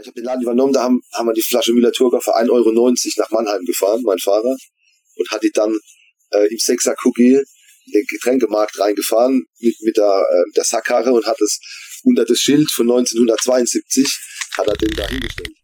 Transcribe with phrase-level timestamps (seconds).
[0.00, 2.92] Ich habe den Laden übernommen, da haben, haben wir die Flasche Müller-Thurgau für 1,90 Euro
[3.16, 4.56] nach Mannheim gefahren, mein Fahrer,
[5.16, 5.74] und hat die dann
[6.32, 7.36] äh, im Sechser Cookie
[7.86, 11.60] in den Getränkemarkt reingefahren mit, mit, der, äh, der Sackkarre und hat es
[12.04, 14.06] unter das Schild von 1972
[14.58, 15.56] hat er den da hingestellt.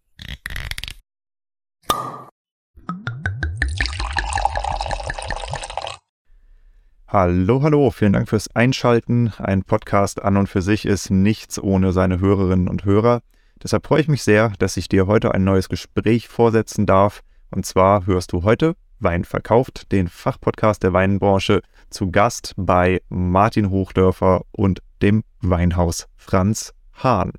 [7.07, 9.35] Hallo, hallo, vielen Dank fürs Einschalten.
[9.37, 13.23] Ein Podcast an und für sich ist nichts ohne seine Hörerinnen und Hörer.
[13.63, 17.23] Deshalb freue ich mich sehr, dass ich dir heute ein neues Gespräch vorsetzen darf.
[17.51, 23.71] Und zwar hörst du heute Wein verkauft, den Fachpodcast der Weinbranche, zu Gast bei Martin
[23.71, 27.33] Hochdörfer und dem Weinhaus Franz Hahn.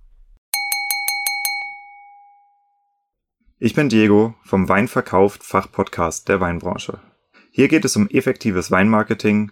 [3.59, 6.99] Ich bin Diego vom Wein verkauft Fachpodcast der Weinbranche.
[7.51, 9.51] Hier geht es um effektives Weinmarketing,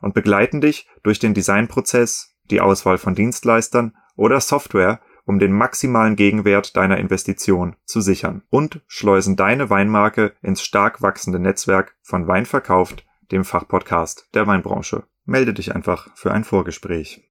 [0.00, 6.16] und begleiten dich durch den Designprozess, die Auswahl von Dienstleistern oder Software, um den maximalen
[6.16, 12.46] Gegenwert deiner Investition zu sichern und schleusen deine Weinmarke ins stark wachsende Netzwerk von Wein
[12.46, 15.04] verkauft, dem Fachpodcast der Weinbranche.
[15.24, 17.22] Melde dich einfach für ein Vorgespräch.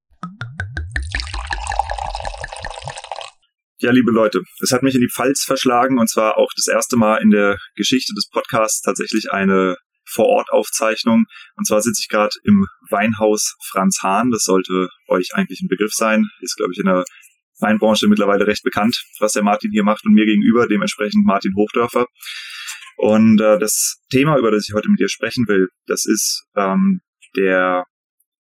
[3.81, 6.97] Ja, liebe Leute, es hat mich in die Pfalz verschlagen und zwar auch das erste
[6.97, 9.78] Mal in der Geschichte des Podcasts tatsächlich eine
[10.11, 11.25] Vor-Ort-Aufzeichnung.
[11.55, 14.31] Und zwar sitze ich gerade im Weinhaus Franz Hahn.
[14.31, 16.25] Das sollte euch eigentlich ein Begriff sein.
[16.41, 17.03] Ist, glaube ich, in der
[17.59, 22.05] Weinbranche mittlerweile recht bekannt, was der Martin hier macht und mir gegenüber, dementsprechend Martin Hochdörfer.
[22.97, 27.01] Und äh, das Thema, über das ich heute mit dir sprechen will, das ist ähm,
[27.35, 27.85] der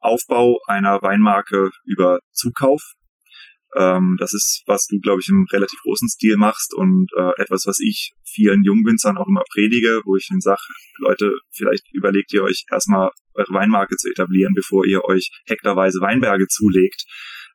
[0.00, 2.82] Aufbau einer Weinmarke über Zukauf.
[3.76, 7.66] Ähm, das ist, was du, glaube ich, im relativ großen Stil machst und äh, etwas,
[7.66, 10.60] was ich vielen Jungwinzern auch immer predige, wo ich ihnen sage,
[10.98, 16.48] Leute, vielleicht überlegt ihr euch erstmal eure Weinmarke zu etablieren, bevor ihr euch hektarweise Weinberge
[16.48, 17.04] zulegt.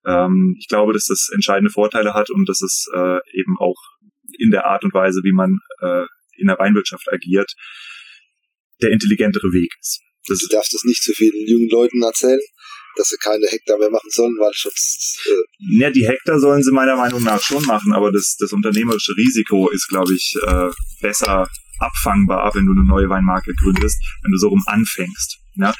[0.05, 3.77] Ähm, ich glaube, dass das entscheidende Vorteile hat und dass es äh, eben auch
[4.39, 6.05] in der Art und Weise, wie man äh,
[6.37, 7.53] in der Weinwirtschaft agiert,
[8.81, 10.01] der intelligentere Weg ist.
[10.27, 12.39] Das du darfst das nicht zu vielen jungen Leuten erzählen
[12.97, 15.17] dass sie keine Hektar mehr machen sollen, weil Schutz.
[15.25, 19.15] Äh ja, die Hektar sollen sie meiner Meinung nach schon machen, aber das, das unternehmerische
[19.15, 20.69] Risiko ist, glaube ich, äh,
[21.01, 21.47] besser
[21.79, 25.39] abfangbar, wenn du eine neue Weinmarke gründest, wenn du so rum anfängst.
[25.55, 25.73] Ja?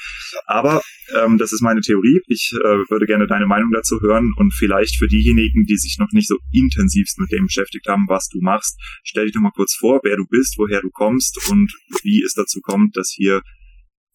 [0.45, 0.81] Aber
[1.15, 2.21] ähm, das ist meine Theorie.
[2.27, 6.11] Ich äh, würde gerne deine Meinung dazu hören und vielleicht für diejenigen, die sich noch
[6.11, 9.75] nicht so intensivst mit dem beschäftigt haben, was du machst, stell dich doch mal kurz
[9.75, 11.73] vor, wer du bist, woher du kommst und
[12.03, 13.41] wie es dazu kommt, dass hier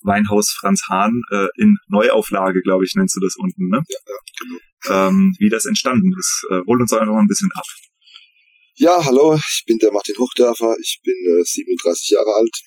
[0.05, 3.83] Weinhaus Franz Hahn äh, in Neuauflage, glaube ich, nennst du das unten, ne?
[3.89, 5.09] Ja, ja genau.
[5.09, 6.47] Ähm, wie das entstanden ist.
[6.51, 7.67] Äh, hol uns einfach mal ein bisschen ab.
[8.77, 12.63] Ja, hallo, ich bin der Martin Hochdörfer, ich bin äh, 37 Jahre alt,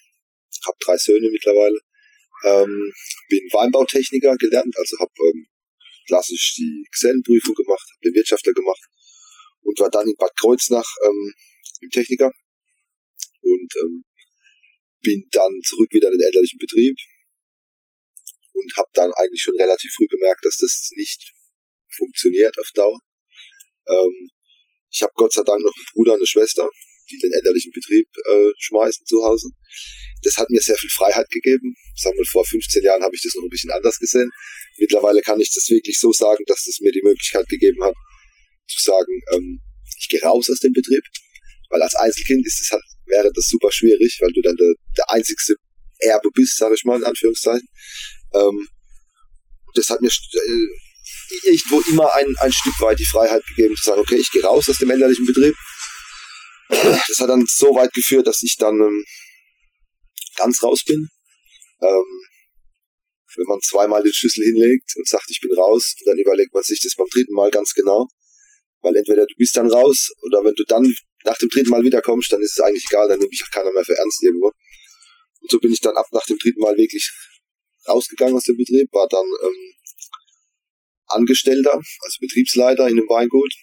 [0.65, 1.79] habe drei Söhne mittlerweile,
[2.45, 2.93] ähm,
[3.27, 5.47] bin Weinbautechniker gelernt, also habe ähm,
[6.07, 8.81] klassisch die Gesellenprüfung gemacht, habe den Wirtschafter gemacht
[9.61, 11.33] und war dann in Bad Kreuznach ähm,
[11.81, 12.31] im Techniker
[13.41, 14.05] und ähm,
[15.01, 16.97] bin dann zurück wieder in den elterlichen Betrieb,
[18.65, 21.33] und habe dann eigentlich schon relativ früh gemerkt, dass das nicht
[21.95, 22.99] funktioniert auf Dauer.
[23.87, 24.29] Ähm,
[24.89, 26.69] Ich habe Gott sei Dank noch einen Bruder und eine Schwester,
[27.09, 29.49] die den elterlichen Betrieb äh, schmeißen zu Hause.
[30.23, 31.75] Das hat mir sehr viel Freiheit gegeben.
[31.95, 34.31] Sagen wir, vor 15 Jahren habe ich das noch ein bisschen anders gesehen.
[34.77, 37.93] Mittlerweile kann ich das wirklich so sagen, dass es mir die Möglichkeit gegeben hat,
[38.67, 39.61] zu sagen, ähm,
[39.99, 41.03] ich gehe raus aus dem Betrieb,
[41.69, 45.11] weil als Einzelkind ist es halt, wäre das super schwierig, weil du dann der, der
[45.11, 45.55] einzigste
[45.99, 47.67] Erbe bist, sage ich mal in Anführungszeichen.
[48.35, 48.67] Ähm,
[49.73, 54.01] das hat mir äh, irgendwo immer ein, ein Stück weit die Freiheit gegeben, zu sagen,
[54.01, 55.55] okay, ich gehe raus aus dem elterlichen Betrieb.
[56.69, 59.05] Das hat dann so weit geführt, dass ich dann ähm,
[60.35, 61.07] ganz raus bin.
[61.81, 62.21] Ähm,
[63.37, 66.79] wenn man zweimal den Schlüssel hinlegt und sagt, ich bin raus, dann überlegt man sich
[66.81, 68.07] das beim dritten Mal ganz genau.
[68.81, 72.31] Weil entweder du bist dann raus oder wenn du dann nach dem dritten Mal wiederkommst,
[72.31, 74.51] dann ist es eigentlich egal, dann nimmt mich auch keiner mehr für ernst irgendwo.
[75.41, 77.11] Und so bin ich dann ab nach dem dritten Mal wirklich
[77.87, 79.73] rausgegangen aus dem Betrieb, war dann ähm,
[81.07, 83.53] Angestellter, also Betriebsleiter in einem Weingut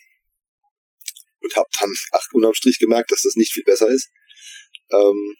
[1.40, 4.10] und habe dann ach, unterm Strich gemerkt, dass das nicht viel besser ist.
[4.90, 5.36] Ähm,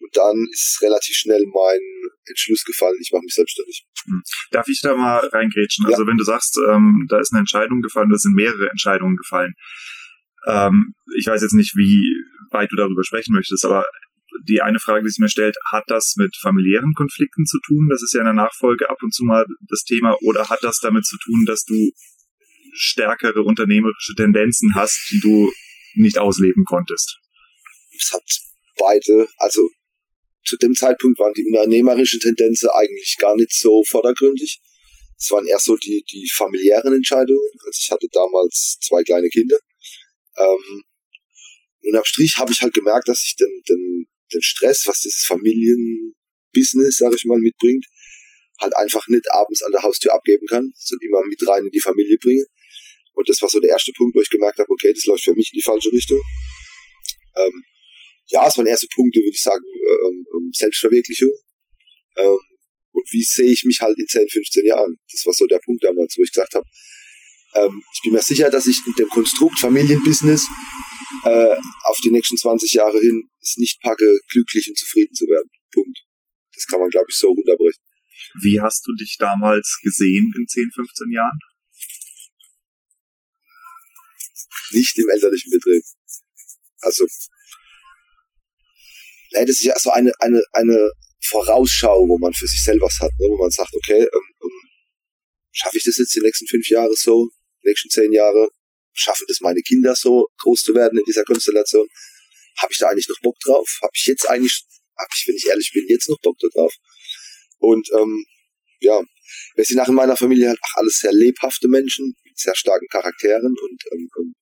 [0.00, 1.80] und dann ist relativ schnell mein
[2.26, 3.84] Entschluss gefallen, ich mache mich selbstständig.
[4.04, 4.22] Hm.
[4.52, 5.86] Darf ich da mal reingrätschen?
[5.86, 5.90] Ja.
[5.90, 9.54] Also wenn du sagst, ähm, da ist eine Entscheidung gefallen, da sind mehrere Entscheidungen gefallen.
[10.46, 12.14] Ähm, ich weiß jetzt nicht, wie
[12.50, 13.86] weit du darüber sprechen möchtest, aber
[14.46, 17.88] die eine Frage, die sich mir stellt, hat das mit familiären Konflikten zu tun?
[17.90, 20.16] Das ist ja in der Nachfolge ab und zu mal das Thema.
[20.22, 21.90] Oder hat das damit zu tun, dass du
[22.72, 25.50] stärkere unternehmerische Tendenzen hast, die du
[25.94, 27.18] nicht ausleben konntest?
[27.96, 28.22] Es hat
[28.78, 29.68] beide, also
[30.44, 34.60] zu dem Zeitpunkt waren die unternehmerischen Tendenzen eigentlich gar nicht so vordergründig.
[35.18, 37.50] Es waren eher so die, die familiären Entscheidungen.
[37.66, 39.58] Also ich hatte damals zwei kleine Kinder.
[40.36, 40.84] Ähm,
[41.82, 45.24] und am Strich habe ich halt gemerkt, dass ich den, den, den Stress, was dieses
[45.24, 47.86] Familienbusiness, sage ich mal, mitbringt,
[48.60, 51.80] halt einfach nicht abends an der Haustür abgeben kann, sondern immer mit rein in die
[51.80, 52.44] Familie bringe.
[53.14, 55.34] Und das war so der erste Punkt, wo ich gemerkt habe, okay, das läuft für
[55.34, 56.20] mich in die falsche Richtung.
[57.36, 57.64] Ähm,
[58.26, 61.32] ja, es waren erste Punkte, würde ich sagen, ähm, Selbstverwirklichung.
[62.16, 62.38] Ähm,
[62.92, 64.98] und wie sehe ich mich halt in 10, 15 Jahren?
[65.10, 66.66] Das war so der Punkt damals, wo ich gesagt habe,
[67.54, 70.46] ähm, ich bin mir sicher, dass ich in dem Konstrukt Familienbusiness
[71.24, 75.50] äh, auf die nächsten 20 Jahre hin es nicht packe, glücklich und zufrieden zu werden.
[75.72, 75.98] Punkt.
[76.54, 77.82] Das kann man, glaube ich, so runterbrechen.
[78.42, 81.38] Wie hast du dich damals gesehen in 10, 15 Jahren?
[84.72, 85.82] Nicht im elterlichen Betrieb.
[86.80, 87.06] Also
[89.30, 90.90] ja, das ist ja so eine, eine, eine
[91.22, 93.26] Vorausschau, wo man für sich selber was hat, ne?
[93.28, 94.60] wo man sagt, okay, ähm, ähm,
[95.52, 97.28] schaffe ich das jetzt die nächsten fünf Jahre so,
[97.62, 98.48] die nächsten zehn Jahre,
[98.98, 101.88] schaffen das meine Kinder so groß zu werden in dieser Konstellation?
[102.58, 103.78] Habe ich da eigentlich noch Bock drauf?
[103.82, 104.64] Habe ich jetzt eigentlich,
[104.98, 106.74] habe ich, wenn ich ehrlich bin, jetzt noch Bock drauf?
[107.58, 108.26] Und ähm,
[108.80, 109.00] ja,
[109.54, 112.86] wir sind nach in meiner Familie halt auch alles sehr lebhafte Menschen mit sehr starken
[112.88, 114.34] Charakteren und ähm, ähm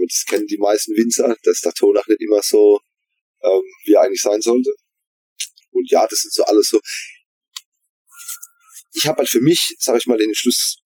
[0.00, 2.80] das kennen die meisten Winzer, dass der Ton auch nicht immer so
[3.42, 4.70] ähm, wie er eigentlich sein sollte.
[5.70, 6.80] Und ja, das sind so alles so.
[8.94, 10.78] Ich habe halt für mich, sage ich mal, den Schluss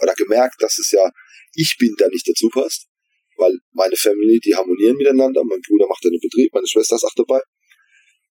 [0.00, 1.10] oder gemerkt, dass es ja
[1.54, 2.86] ich bin, der nicht dazu passt,
[3.36, 5.42] weil meine Family, die harmonieren miteinander.
[5.44, 7.40] Mein Bruder macht einen Betrieb, meine Schwester ist auch dabei.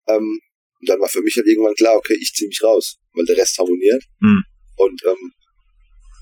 [0.07, 0.39] Ähm,
[0.79, 3.37] und dann war für mich halt irgendwann klar, okay, ich ziehe mich raus, weil der
[3.37, 4.03] Rest harmoniert.
[4.19, 4.43] Mhm.
[4.77, 5.33] Und ähm,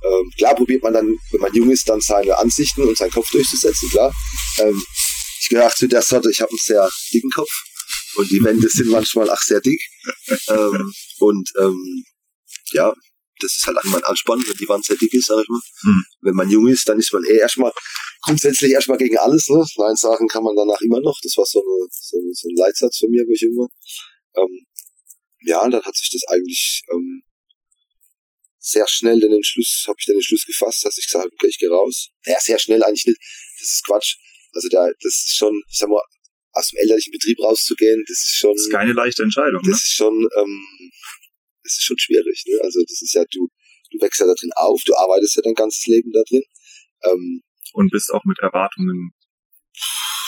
[0.04, 3.30] ähm, klar probiert man dann, wenn man jung ist, dann seine Ansichten und seinen Kopf
[3.32, 4.14] durchzusetzen, klar.
[4.60, 4.84] Ähm,
[5.40, 7.52] ich gehöre zu der Sorte, ich habe einen sehr dicken Kopf
[8.16, 9.82] und die Wände sind manchmal auch sehr dick.
[10.50, 12.04] ähm, und ähm,
[12.72, 12.94] ja,
[13.40, 15.62] das ist halt auch mein Anspann, wenn die Wand sehr dick ist, sag ich mal.
[15.84, 16.06] Mhm.
[16.22, 17.72] Wenn man jung ist, dann ist man eh erstmal
[18.22, 19.48] grundsätzlich erstmal gegen alles.
[19.50, 19.64] Ne?
[19.78, 21.20] Nein sagen kann man danach immer noch.
[21.22, 23.70] Das war so, eine, so, so ein Leitsatz für mich, wo ich jung war.
[24.36, 24.66] Ähm,
[25.42, 27.24] ja, dann hat sich das eigentlich ähm,
[28.60, 31.58] sehr schnell den Entschluss, habe ich den Entschluss gefasst, dass ich gesagt habe, okay, ich
[31.58, 32.10] gehe raus.
[32.26, 33.20] Naja, sehr schnell eigentlich nicht.
[33.60, 34.16] Das ist Quatsch.
[34.54, 36.02] Also da, das ist schon, ich sag mal,
[36.54, 38.54] aus dem elterlichen Betrieb rauszugehen, das ist schon.
[38.54, 39.62] Das ist keine leichte Entscheidung.
[39.62, 39.74] Das ne?
[39.76, 40.92] ist schon, ähm,
[41.68, 42.44] das ist schon schwierig.
[42.48, 42.60] Ne?
[42.64, 43.50] Also das ist ja, du,
[43.92, 46.44] du wächst ja da drin auf, du arbeitest ja dein ganzes Leben da drin.
[47.04, 47.44] Ähm,
[47.74, 49.12] und bist auch mit Erwartungen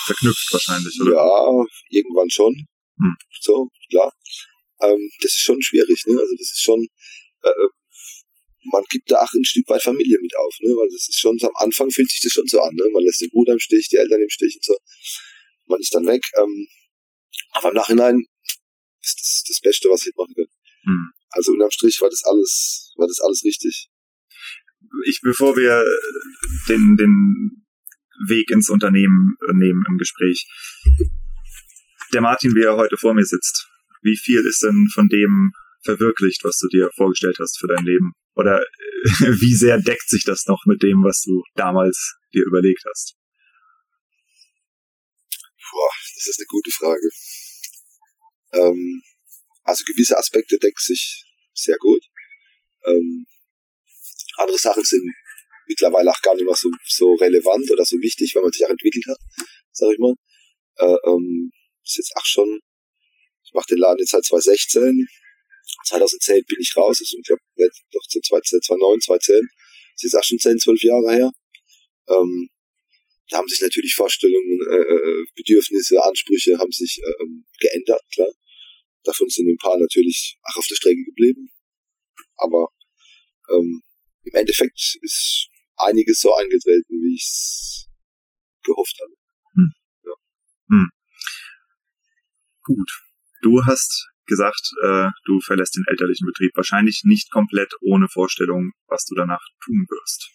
[0.06, 1.14] verknüpft wahrscheinlich, oder?
[1.14, 2.54] Ja, irgendwann schon.
[2.98, 3.16] Hm.
[3.40, 4.12] So, klar.
[4.82, 6.20] Ähm, das ist schon schwierig, ne?
[6.20, 6.88] Also das ist schon,
[7.44, 7.70] äh, äh
[8.72, 10.70] man gibt da auch ein Stück weit Familie mit auf, ne?
[10.76, 12.84] Weil das ist schon, am Anfang fühlt sich das schon so an, ne?
[12.92, 14.78] Man lässt den Bruder im Stich, die Eltern im Stich und so.
[15.68, 16.24] Man ist dann weg.
[16.38, 16.68] Ähm,
[17.52, 18.26] aber im Nachhinein
[19.02, 20.48] ist das das Beste, was ich machen kann.
[20.84, 21.12] Hm.
[21.32, 23.90] Also unterm Strich war das alles, war das alles richtig.
[25.06, 25.86] Ich, bevor wir
[26.68, 27.66] den, den
[28.28, 30.48] Weg ins Unternehmen nehmen im Gespräch.
[32.14, 33.68] Der Martin, wie er heute vor mir sitzt,
[34.02, 35.52] wie viel ist denn von dem
[35.84, 38.14] verwirklicht, was du dir vorgestellt hast für dein Leben?
[38.36, 38.66] Oder
[39.40, 43.16] wie sehr deckt sich das noch mit dem, was du damals dir überlegt hast?
[45.72, 47.10] Boah, das ist eine gute Frage.
[48.54, 49.04] Ähm,
[49.70, 51.24] also gewisse Aspekte decken sich
[51.54, 52.04] sehr gut.
[52.86, 53.26] Ähm,
[54.38, 55.14] andere Sachen sind
[55.68, 58.70] mittlerweile auch gar nicht mehr so, so relevant oder so wichtig, weil man sich auch
[58.70, 59.20] entwickelt hat,
[59.72, 60.16] sag ich mal.
[60.78, 61.52] Äh, ähm,
[61.84, 62.60] ist jetzt auch schon,
[63.44, 65.08] ich mache den Laden jetzt seit 2016.
[65.86, 67.42] 2010 bin ich raus, also ich glaube,
[67.92, 69.36] doch 2009, 2010.
[69.36, 71.32] Das ist jetzt auch schon 10, 12 Jahre her.
[72.08, 72.50] Ähm,
[73.30, 78.30] da haben sich natürlich Vorstellungen, äh, äh, Bedürfnisse, Ansprüche haben sich äh, ähm, geändert, klar.
[79.04, 81.52] Davon sind ein paar natürlich auch auf der Strecke geblieben.
[82.38, 82.70] Aber
[83.52, 83.82] ähm,
[84.24, 87.90] im Endeffekt ist einiges so eingetreten, wie ich es
[88.64, 89.14] gehofft habe.
[89.56, 89.72] Hm.
[90.04, 90.14] Ja.
[90.70, 90.90] Hm.
[92.64, 92.92] Gut.
[93.42, 96.52] Du hast gesagt, äh, du verlässt den elterlichen Betrieb.
[96.56, 100.30] Wahrscheinlich nicht komplett ohne Vorstellung, was du danach tun wirst.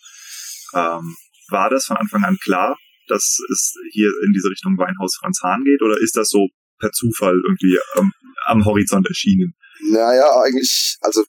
[0.75, 1.17] Ähm,
[1.49, 5.65] war das von Anfang an klar, dass es hier in diese Richtung Weinhaus Franz Hahn
[5.65, 5.83] geht?
[5.83, 8.13] Oder ist das so per Zufall irgendwie ähm,
[8.47, 9.55] am Horizont erschienen?
[9.91, 11.25] Naja, eigentlich, also,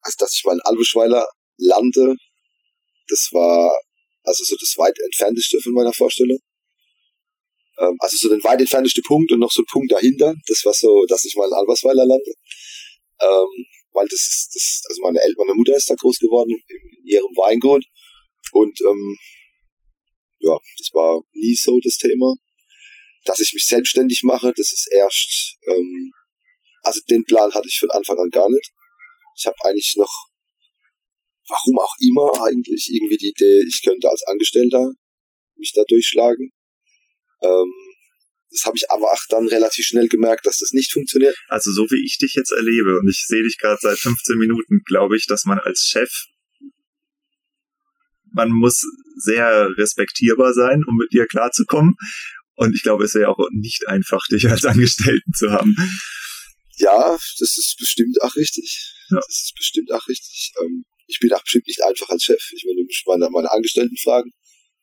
[0.00, 1.26] also dass ich mal in Albeschweiler
[1.58, 2.16] lande,
[3.08, 3.72] das war
[4.24, 6.38] also so das weit entfernteste von meiner Vorstellung.
[7.78, 10.34] Ähm, also so den weit entfernteste Punkt und noch so ein Punkt dahinter.
[10.46, 12.32] Das war so, dass ich mal in Albersweiler lande.
[13.20, 16.76] Ähm, weil das ist, das, also meine Eltern, meine Mutter ist da groß geworden in,
[16.76, 17.84] in ihrem Weingut.
[18.52, 19.16] Und ähm,
[20.38, 22.34] ja, das war nie so das Thema.
[23.24, 26.12] Dass ich mich selbstständig mache, das ist erst, ähm,
[26.82, 28.72] also den Plan hatte ich von Anfang an gar nicht.
[29.36, 30.12] Ich habe eigentlich noch,
[31.48, 34.92] warum auch immer eigentlich, irgendwie die Idee, ich könnte als Angestellter
[35.56, 36.50] mich da durchschlagen.
[37.42, 37.72] Ähm,
[38.50, 41.36] das habe ich aber auch dann relativ schnell gemerkt, dass das nicht funktioniert.
[41.48, 44.80] Also so wie ich dich jetzt erlebe und ich sehe dich gerade seit 15 Minuten,
[44.86, 46.10] glaube ich, dass man als Chef
[48.32, 48.84] man muss
[49.16, 51.96] sehr respektierbar sein, um mit dir klarzukommen.
[52.60, 55.74] Und ich glaube, es wäre auch nicht einfach, dich als Angestellten zu haben.
[56.76, 58.94] Ja, das ist bestimmt auch richtig.
[59.08, 59.16] Ja.
[59.16, 60.52] Das ist bestimmt auch richtig.
[60.60, 62.52] Ähm, ich bin auch bestimmt nicht einfach als Chef.
[62.54, 64.30] Ich meine, du musst meine, meine Angestellten fragen.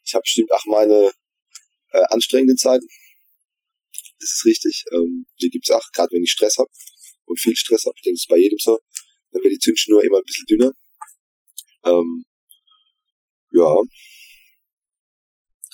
[0.04, 1.12] Ich habe bestimmt auch meine
[1.92, 2.88] äh, anstrengenden Zeiten.
[4.22, 4.84] Das ist richtig.
[4.92, 6.72] Ähm, die gibt's auch, gerade wenn ich Stress habe
[7.26, 7.94] und viel Stress habe.
[7.98, 8.80] Ich denke, das ist bei jedem so.
[9.32, 10.72] Dann wird die Zündschnur immer ein bisschen dünner.
[11.86, 12.26] Ähm,
[13.52, 13.76] ja.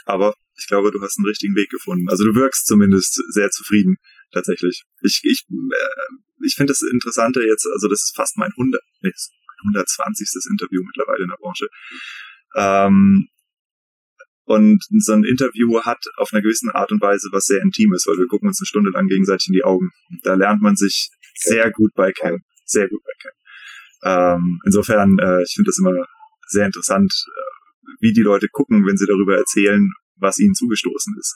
[0.04, 2.10] Aber ich glaube, du hast einen richtigen Weg gefunden.
[2.10, 3.98] Also du wirkst zumindest sehr zufrieden,
[4.32, 4.84] tatsächlich.
[5.02, 9.12] Ich, ich, äh, ich finde das Interessante jetzt, also das ist fast mein 100, nee,
[9.68, 10.28] 120.
[10.52, 11.68] Interview mittlerweile in der Branche.
[12.56, 13.28] Ähm,
[14.46, 18.18] und so ein Interview hat auf einer gewissen Art und Weise was sehr Intimes, weil
[18.18, 19.92] wir gucken uns eine Stunde lang gegenseitig in die Augen.
[20.24, 22.44] Da lernt man sich sehr gut bei kennen.
[22.66, 23.38] Sehr gut bei kennen.
[24.06, 26.06] Ähm, insofern, äh, ich finde das immer
[26.48, 31.36] sehr interessant, äh, wie die Leute gucken, wenn sie darüber erzählen, was ihnen zugestoßen ist.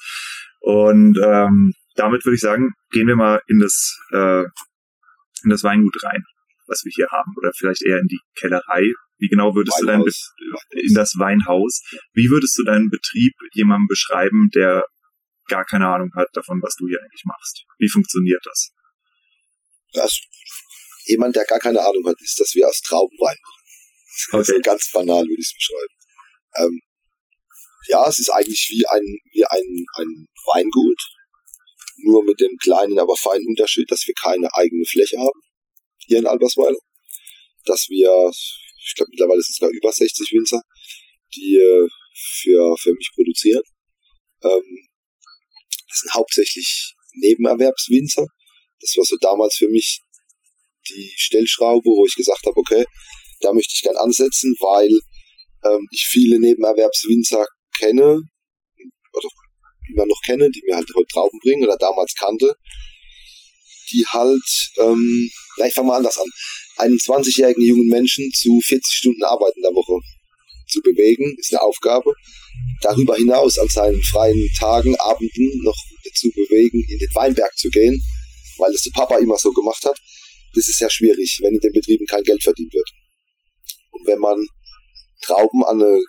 [0.60, 4.44] Und ähm, damit würde ich sagen, gehen wir mal in das, äh,
[5.44, 6.24] in das Weingut rein,
[6.68, 7.34] was wir hier haben.
[7.38, 10.34] Oder vielleicht eher in die Kellerei, wie genau würdest Weinhaus.
[10.38, 11.82] du deinen in das Weinhaus?
[12.14, 14.84] Wie würdest du deinen Betrieb jemandem beschreiben, der
[15.48, 17.64] gar keine Ahnung hat davon, was du hier eigentlich machst?
[17.80, 18.72] Wie funktioniert das?
[19.94, 20.20] das
[21.06, 23.54] jemand, der gar keine Ahnung hat, ist, dass wir aus Trauben Wein machen.
[24.30, 24.38] Okay.
[24.38, 25.94] Also ganz banal würde ich es beschreiben.
[26.56, 26.82] Ähm,
[27.88, 31.01] ja, es ist eigentlich wie ein, wie ein, ein Weingut,
[31.98, 35.41] nur mit dem kleinen, aber feinen Unterschied, dass wir keine eigene Fläche haben
[36.06, 36.77] hier in Albersweiler.
[37.65, 38.32] Dass wir
[38.88, 40.62] ich glaube mittlerweile sind es sogar über 60 Winzer,
[41.36, 43.63] die äh, für, für mich produzieren.
[44.44, 44.88] Ähm,
[45.89, 48.25] das sind hauptsächlich Nebenerwerbswinzer.
[48.79, 50.01] Das war so damals für mich
[50.89, 52.86] die Stellschraube, wo ich gesagt habe, okay,
[53.41, 54.91] da möchte ich gern ansetzen, weil
[55.65, 57.46] ähm, ich viele Nebenerwerbswinzer
[57.80, 58.22] kenne,
[59.14, 59.30] oder
[59.94, 62.56] immer noch kenne, die mir halt heute Trauben bringen oder damals kannte,
[63.92, 66.30] die halt, ähm, na, ich fange mal anders an
[66.78, 70.00] einen 20-jährigen jungen Menschen zu 40 Stunden Arbeit in der Woche
[70.68, 72.14] zu bewegen, ist eine Aufgabe.
[72.82, 75.78] Darüber hinaus an seinen freien Tagen, Abenden noch
[76.14, 78.02] zu bewegen, in den Weinberg zu gehen,
[78.58, 79.98] weil es der Papa immer so gemacht hat.
[80.54, 82.90] Das ist sehr schwierig, wenn in den Betrieben kein Geld verdient wird.
[83.92, 84.46] Und wenn man
[85.22, 86.00] Trauben an eine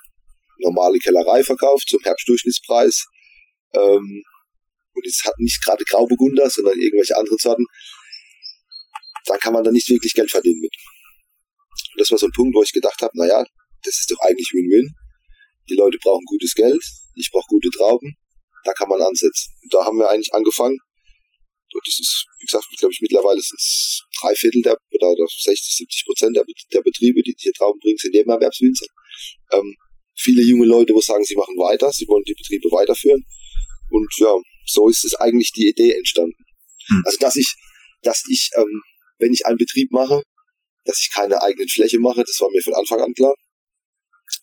[0.59, 3.07] normale Kellerei verkauft zum Herbstdurchschnittspreis,
[3.75, 4.23] ähm,
[4.99, 7.65] und es hat nicht gerade Grauburgunder, sondern irgendwelche anderen Sorten,
[9.27, 10.75] da kann man dann nicht wirklich Geld verdienen mit.
[11.93, 13.45] Und das war so ein Punkt, wo ich gedacht habe, naja,
[13.85, 14.95] das ist doch eigentlich Win-Win.
[15.71, 16.83] Die Leute brauchen gutes Geld,
[17.15, 18.17] ich brauche gute Trauben,
[18.65, 19.55] da kann man ansetzen.
[19.63, 20.79] Und da haben wir eigentlich angefangen.
[21.71, 25.27] Und das ist, wie gesagt, glaube ich, mittlerweile sind es drei Viertel der, oder, oder
[25.29, 28.87] 60, 70 Prozent der, der Betriebe, die hier Trauben bringen, sind Nebenerwerbswinzer.
[29.53, 29.77] Ähm,
[30.19, 33.25] viele junge Leute, wo sagen, sie machen weiter, sie wollen die Betriebe weiterführen.
[33.91, 34.35] Und ja,
[34.67, 36.45] so ist es eigentlich die Idee entstanden.
[36.89, 37.03] Hm.
[37.07, 37.55] Also dass ich,
[38.03, 38.83] dass ich, ähm,
[39.19, 40.23] wenn ich einen Betrieb mache,
[40.85, 43.35] dass ich keine eigenen Fläche mache, das war mir von Anfang an klar,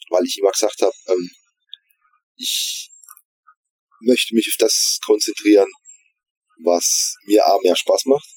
[0.09, 1.29] weil ich immer gesagt habe, ähm,
[2.37, 2.89] ich
[4.01, 5.69] möchte mich auf das konzentrieren,
[6.63, 8.27] was mir A mehr Spaß macht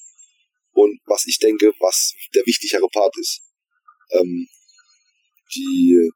[0.72, 3.42] und was ich denke, was der wichtigere Part ist.
[4.10, 4.48] Ähm,
[5.54, 6.10] die,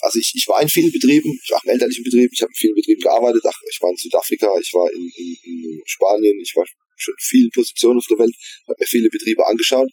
[0.00, 2.56] also ich, ich war in vielen Betrieben, ich war in elterlichen Betrieben, ich habe in
[2.56, 6.64] vielen Betrieben gearbeitet, ich war in Südafrika, ich war in, in, in Spanien, ich war
[6.96, 8.34] schon in vielen Positionen auf der Welt,
[8.66, 9.88] habe mir viele Betriebe angeschaut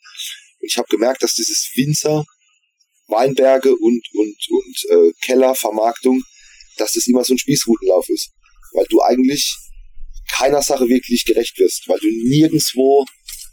[0.59, 2.25] und ich habe gemerkt, dass dieses Winzer,
[3.07, 6.23] Weinberge und, und, und äh, Kellervermarktung,
[6.77, 8.31] dass das immer so ein Spießrutenlauf ist.
[8.73, 9.55] Weil du eigentlich
[10.31, 13.05] keiner Sache wirklich gerecht wirst, weil du nirgendwo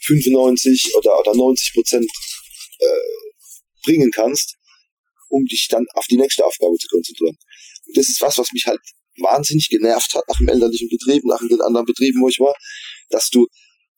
[0.04, 2.10] 95 oder, oder 90 Prozent
[2.78, 2.86] äh,
[3.84, 4.56] bringen kannst,
[5.32, 7.36] um dich dann auf die nächste Aufgabe zu konzentrieren.
[7.86, 8.80] Und das ist was, was mich halt
[9.18, 12.54] wahnsinnig genervt hat nach dem elterlichen Betrieb, nach den anderen Betrieben, wo ich war,
[13.08, 13.46] dass du,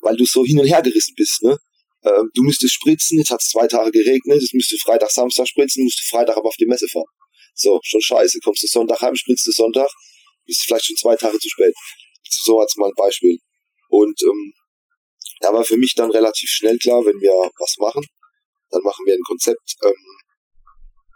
[0.01, 1.57] weil du so hin und her gerissen bist, ne?
[2.05, 5.49] Ähm, du müsstest spritzen, jetzt hat es zwei Tage geregnet, jetzt müsstest du Freitag, Samstag
[5.49, 7.09] spritzen, musst du Freitag aber auf die Messe fahren.
[7.55, 8.41] So, schon scheiße.
[8.45, 9.89] Kommst du Sonntag heim, spritzt du Sonntag,
[10.45, 11.73] bist vielleicht schon zwei Tage zu spät.
[12.29, 13.39] So als mal ein Beispiel.
[13.89, 14.53] Und ähm,
[15.41, 18.05] da war für mich dann relativ schnell klar, wenn wir was machen,
[18.71, 19.95] dann machen wir ein Konzept ähm,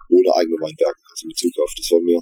[0.09, 1.71] ohne eigene Weinberge, also mit Zukauf.
[1.77, 2.21] Das war mir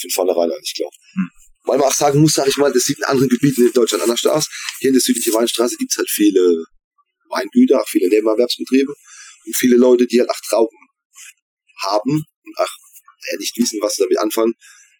[0.00, 0.90] von vornherein eigentlich klar.
[0.90, 1.30] Hm.
[1.64, 4.02] Weil man auch sagen muss, sag ich mal, das sieht in anderen Gebieten in Deutschland
[4.02, 4.48] anders aus.
[4.80, 6.64] Hier in der südlichen Weinstraße gibt's halt viele
[7.28, 8.92] Weingüter, auch viele Nebenerwerbsbetriebe
[9.46, 10.76] und viele Leute, die halt auch Trauben
[11.82, 12.74] haben und auch
[13.30, 14.54] ja, nicht wissen, was sie damit anfangen.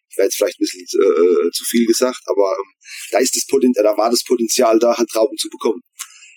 [0.08, 2.72] Ich wäre jetzt vielleicht ein bisschen äh, zu viel gesagt, aber ähm,
[3.10, 5.80] da ist das Potenzial, da war das Potenzial da, halt Trauben zu bekommen.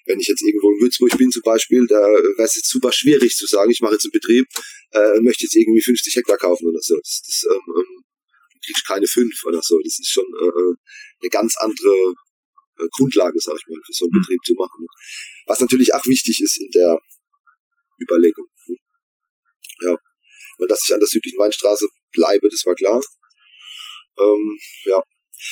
[0.05, 3.35] Wenn ich jetzt irgendwo in Würzburg bin zum Beispiel, da wäre es jetzt super schwierig
[3.35, 4.45] zu sagen, ich mache jetzt einen Betrieb
[4.91, 6.95] äh, und möchte jetzt irgendwie 50 Hektar kaufen oder so.
[6.97, 8.03] Das, das ähm, ähm,
[8.65, 9.79] kriegst keine fünf oder so.
[9.83, 10.75] Das ist schon äh, äh
[11.21, 12.13] eine ganz andere
[12.79, 14.21] äh, Grundlage, sag ich mal, für so einen Mhm.
[14.21, 14.85] Betrieb zu machen.
[15.47, 16.99] Was natürlich auch wichtig ist in der
[18.01, 18.47] Überlegung.
[19.81, 19.97] Ja.
[20.57, 23.01] Und dass ich an der südlichen Weinstraße bleibe, das war klar.
[24.17, 25.01] Ähm, ja.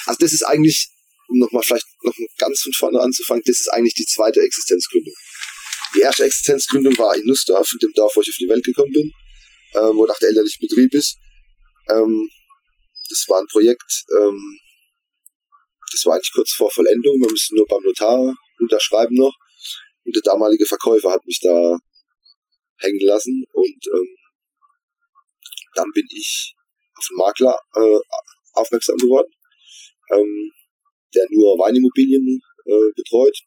[0.06, 0.90] Also das ist eigentlich,
[1.34, 5.14] um nochmal vielleicht noch ganz von vorne anzufangen, das ist eigentlich die zweite Existenzgründung.
[5.96, 8.92] Die erste Existenzgründung war in Nussdorf, in dem Dorf, wo ich auf die Welt gekommen
[8.92, 9.12] bin,
[9.76, 11.18] ähm, wo nach der elterliche Betrieb ist.
[11.90, 12.30] Ähm,
[13.10, 14.60] das war ein Projekt, ähm,
[15.92, 17.20] das war eigentlich kurz vor Vollendung.
[17.20, 19.36] Wir mussten nur beim Notar unterschreiben noch.
[20.06, 21.78] Und der damalige Verkäufer hat mich da
[22.78, 23.46] hängen lassen.
[23.52, 24.18] Und ähm,
[25.76, 26.56] dann bin ich
[26.96, 28.00] auf einen Makler äh,
[28.54, 29.32] aufmerksam geworden,
[30.12, 30.52] ähm,
[31.16, 33.38] der nur Weinimmobilien äh, betreut.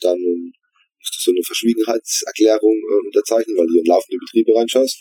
[0.00, 0.52] Dann ähm,
[0.98, 4.96] musste so eine Verschwiegenheitserklärung äh, unterzeichnen, weil du in laufende Betriebe reinschaust.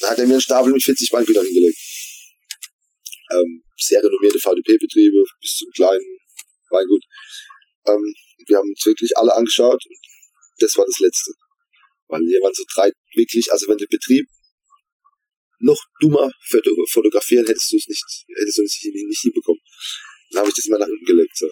[0.00, 1.78] Dann hat er mir einen Stapel mit 40 Weingütern hingelegt.
[3.32, 6.06] Ähm, sehr renommierte VDP-Betriebe bis zum kleinen
[6.70, 7.02] Weingut.
[7.86, 8.14] Ähm,
[8.46, 9.82] wir haben uns wirklich alle angeschaut.
[9.84, 9.98] Und
[10.58, 11.32] das war das Letzte.
[12.08, 14.26] Weil hier waren so drei wirklich, also wenn der Betrieb
[15.58, 18.04] noch dummer foto fotografieren, hättest du es nicht,
[18.36, 19.60] hättest du es nicht, nicht hinbekommen.
[20.36, 21.34] Dann habe ich das immer nach unten gelegt.
[21.34, 21.48] So.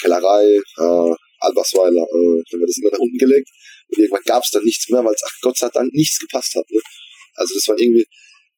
[0.00, 3.50] Kellerei, äh, Albersweiler, äh, dann haben wir das immer nach unten gelegt.
[3.88, 6.54] Und irgendwann gab es dann nichts mehr, weil es ach Gott sei Dank nichts gepasst
[6.54, 6.64] hat.
[6.70, 6.80] Ne?
[7.34, 8.06] Also das war irgendwie,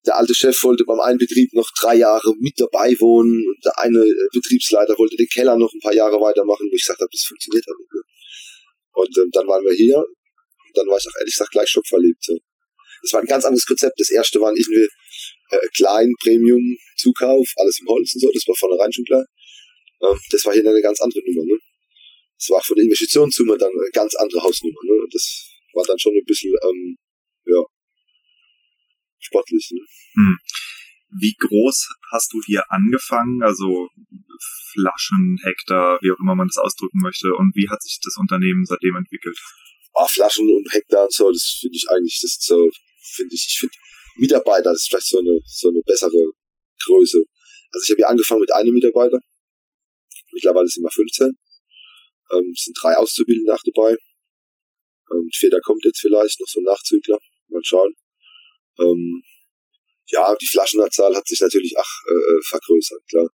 [0.06, 3.76] der alte Chef wollte beim einen Betrieb noch drei Jahre mit dabei wohnen und der
[3.80, 7.10] eine äh, Betriebsleiter wollte den Keller noch ein paar Jahre weitermachen, wo ich gesagt habe,
[7.10, 7.92] das funktioniert aber nicht.
[7.92, 8.02] Ne?
[8.92, 12.22] Und ähm, dann waren wir hier und dann war ich auch ehrlich gesagt gleich schockverliebt.
[12.22, 12.38] So.
[13.02, 13.98] Das war ein ganz anderes Konzept.
[13.98, 14.86] Das erste war irgendwie
[15.50, 19.26] äh, klein, Premium, Zukauf, alles im Holz und so, das war vornherein schon klar.
[20.02, 21.44] Ähm, das war hier eine ganz andere Nummer.
[21.44, 21.58] Ne?
[22.38, 24.80] Das war von der Investitionssumme dann eine ganz andere Hausnummer.
[24.84, 25.06] Ne?
[25.10, 26.96] Das war dann schon ein bisschen, ähm,
[27.46, 27.62] ja,
[29.18, 29.70] sportlich.
[29.72, 29.80] Ne?
[30.14, 30.38] Hm.
[31.20, 33.42] Wie groß hast du hier angefangen?
[33.42, 33.88] Also
[34.72, 37.32] Flaschen, Hektar, wie auch immer man das ausdrücken möchte.
[37.34, 39.38] Und wie hat sich das Unternehmen seitdem entwickelt?
[39.94, 42.68] Ah, Flaschen und Hektar und so, das finde ich eigentlich, das so,
[43.00, 43.74] finde ich, ich finde
[44.16, 46.32] Mitarbeiter, das ist vielleicht so eine, so eine bessere
[46.84, 47.24] Größe.
[47.72, 49.18] Also ich habe hier angefangen mit einem Mitarbeiter.
[50.36, 51.32] Mittlerweile sind wir 15.
[52.32, 53.96] Ähm, es sind drei Auszubildende auch dabei.
[55.12, 57.18] Ähm, vierter kommt jetzt vielleicht, noch so ein Nachzügler.
[57.48, 57.94] Mal schauen.
[58.78, 59.22] Ähm,
[60.08, 63.28] ja, die Flaschenanzahl hat sich natürlich auch äh, vergrößert, klar.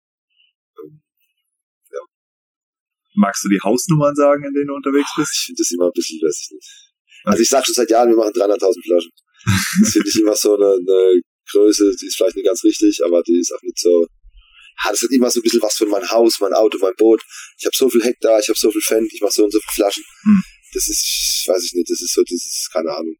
[0.79, 1.03] Ähm,
[3.15, 5.33] Magst du die Hausnummern sagen, in denen du unterwegs bist?
[5.35, 6.71] ich finde das immer ein bisschen, weiß ich nicht.
[7.25, 9.13] Also ich sage schon seit Jahren, wir machen 300.000 Flaschen.
[9.81, 13.23] Das finde ich immer so eine, eine Größe, die ist vielleicht nicht ganz richtig, aber
[13.23, 14.07] die ist auch nicht so.
[14.85, 17.23] Das hat immer so ein bisschen was von mein Haus, mein Auto, mein Boot.
[17.59, 19.61] Ich habe so viel Hektar, ich habe so viel Pfand, ich mache so und so
[19.61, 20.05] viele Flaschen.
[20.23, 20.43] Hm.
[20.73, 23.17] Das ist, weiß ich nicht, das ist so, das ist keine Ahnung.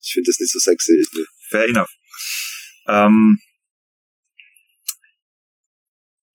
[0.00, 0.92] Ich finde das nicht so sexy.
[0.92, 1.24] Ne?
[1.48, 1.90] Fair enough.
[2.86, 3.40] Ähm,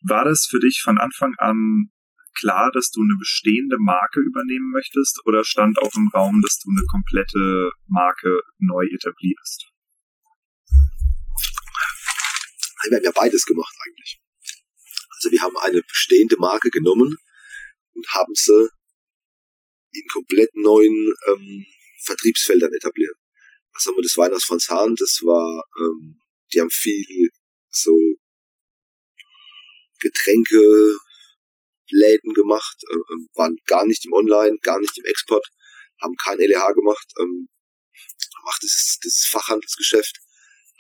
[0.02, 1.92] War das für dich von Anfang an
[2.34, 6.70] klar, dass du eine bestehende Marke übernehmen möchtest oder stand auch im Raum, dass du
[6.70, 9.68] eine komplette Marke neu etablierst?
[12.90, 14.20] Wir haben ja beides gemacht eigentlich.
[15.22, 17.16] Also wir haben eine bestehende Marke genommen
[17.94, 18.70] und haben sie
[19.92, 21.66] in komplett neuen ähm,
[22.06, 23.16] Vertriebsfeldern etabliert.
[23.72, 24.96] Was haben wir das Weihnachts von Zahn?
[24.96, 26.20] Das war, ähm,
[26.52, 27.30] die haben viel
[27.70, 27.96] so
[30.00, 30.98] Getränke,
[31.92, 35.46] Läden gemacht, äh, waren gar nicht im Online, gar nicht im Export,
[36.02, 37.48] haben kein LEH gemacht, ähm,
[38.44, 40.18] macht dieses, dieses Fachhandelsgeschäft,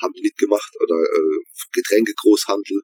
[0.01, 2.82] haben die nicht gemacht oder äh, Getränke Großhandel,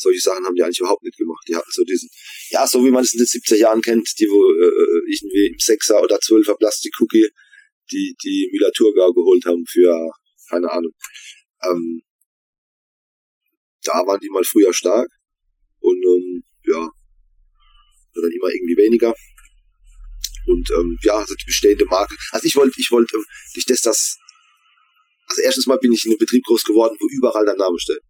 [0.00, 1.44] solche Sachen haben die eigentlich überhaupt nicht gemacht.
[1.48, 2.08] Die hatten so diesen,
[2.50, 5.58] ja, so wie man es in den 70er Jahren kennt, die wo äh, irgendwie im
[5.58, 7.28] Sechser oder Zwölfer Plastik-Cookie
[7.92, 10.12] die die Müller-Thurgau geholt haben für,
[10.48, 10.92] keine Ahnung.
[11.62, 12.02] Ähm,
[13.82, 15.08] da waren die mal früher stark
[15.80, 16.90] und ähm, ja,
[18.14, 19.14] dann immer irgendwie weniger.
[20.46, 22.14] Und ähm, ja, also die bestehende Marke.
[22.32, 24.18] Also ich wollte, ich wollte, ähm, durch das, das,
[25.26, 28.00] also erstens mal bin ich in einem Betrieb groß geworden, wo überall der Name steht.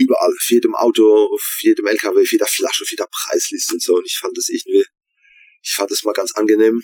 [0.00, 3.96] Überall, auf jedem Auto, auf jedem LKW, auf jeder Flasche, auf jeder Preisliste und so.
[3.96, 4.84] Und ich fand das irgendwie,
[5.62, 6.82] ich fand das mal ganz angenehm,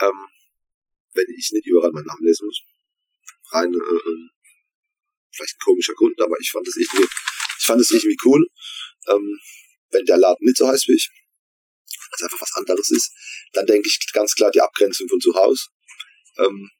[0.00, 0.26] ähm,
[1.12, 2.62] wenn ich nicht überall meinen Namen lesen muss.
[3.52, 4.30] Rein, äh, ähm,
[5.32, 7.06] vielleicht ein komischer Grund, aber ich fand das irgendwie,
[7.58, 8.46] ich fand das irgendwie cool.
[9.08, 9.38] Ähm,
[9.90, 11.10] wenn der Laden nicht so heißt wie ich,
[12.12, 13.12] was einfach was anderes ist,
[13.52, 15.66] dann denke ich ganz klar die Abgrenzung von zu Hause.
[16.38, 16.70] Ähm,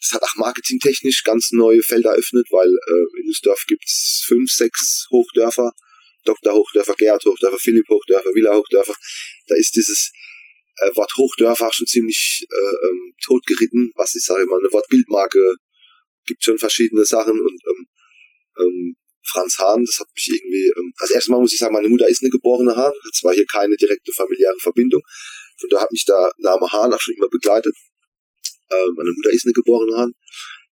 [0.00, 5.06] das hat auch marketingtechnisch ganz neue Felder eröffnet, weil äh, in Nussdorf gibt's fünf, sechs
[5.10, 5.72] Hochdörfer,
[6.24, 6.54] Dr.
[6.54, 8.94] Hochdörfer, Gerhard Hochdörfer, Philipp Hochdörfer, Villa Hochdörfer.
[9.46, 10.12] Da ist dieses
[10.76, 15.56] äh, Wort Hochdörfer schon ziemlich äh, ähm, totgeritten, was ich sage mal, eine Wortbildmarke
[16.26, 17.86] gibt schon verschiedene Sachen und ähm,
[18.58, 22.08] ähm, Franz Hahn, das hat mich irgendwie, ähm, also erstmal muss ich sagen, meine Mutter
[22.08, 25.02] ist eine geborene Hahn, hat zwar hier keine direkte familiäre Verbindung,
[25.58, 27.74] von da hat mich der Name Hahn auch schon immer begleitet.
[28.70, 30.12] Ähm, meine Mutter ist eine geborene Hahn.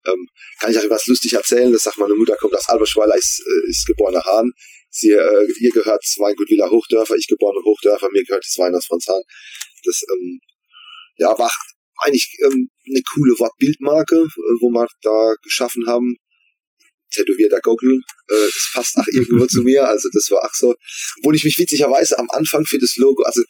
[0.05, 0.27] Ähm,
[0.59, 1.71] kann ich euch was lustig erzählen?
[1.71, 4.51] Das sagt meine Mutter, kommt aus Alberschweiler, ist, äh, ist geborener Hahn.
[4.89, 8.85] Sie, äh, ihr gehört Weingut Villa Hochdörfer, ich geborener Hochdörfer, mir gehört das Wein aus
[8.85, 9.21] Franz Hahn.
[9.83, 10.39] Das, ähm,
[11.17, 11.51] ja, war
[12.03, 16.17] eigentlich ähm, eine coole Wortbildmarke, äh, wo wir da geschaffen haben
[17.15, 18.01] tätowierter Gockel.
[18.27, 19.87] Äh, das passt auch irgendwo zu mir.
[19.87, 20.75] Also das war auch so.
[21.19, 23.41] Obwohl ich mich witzigerweise am Anfang für das Logo, also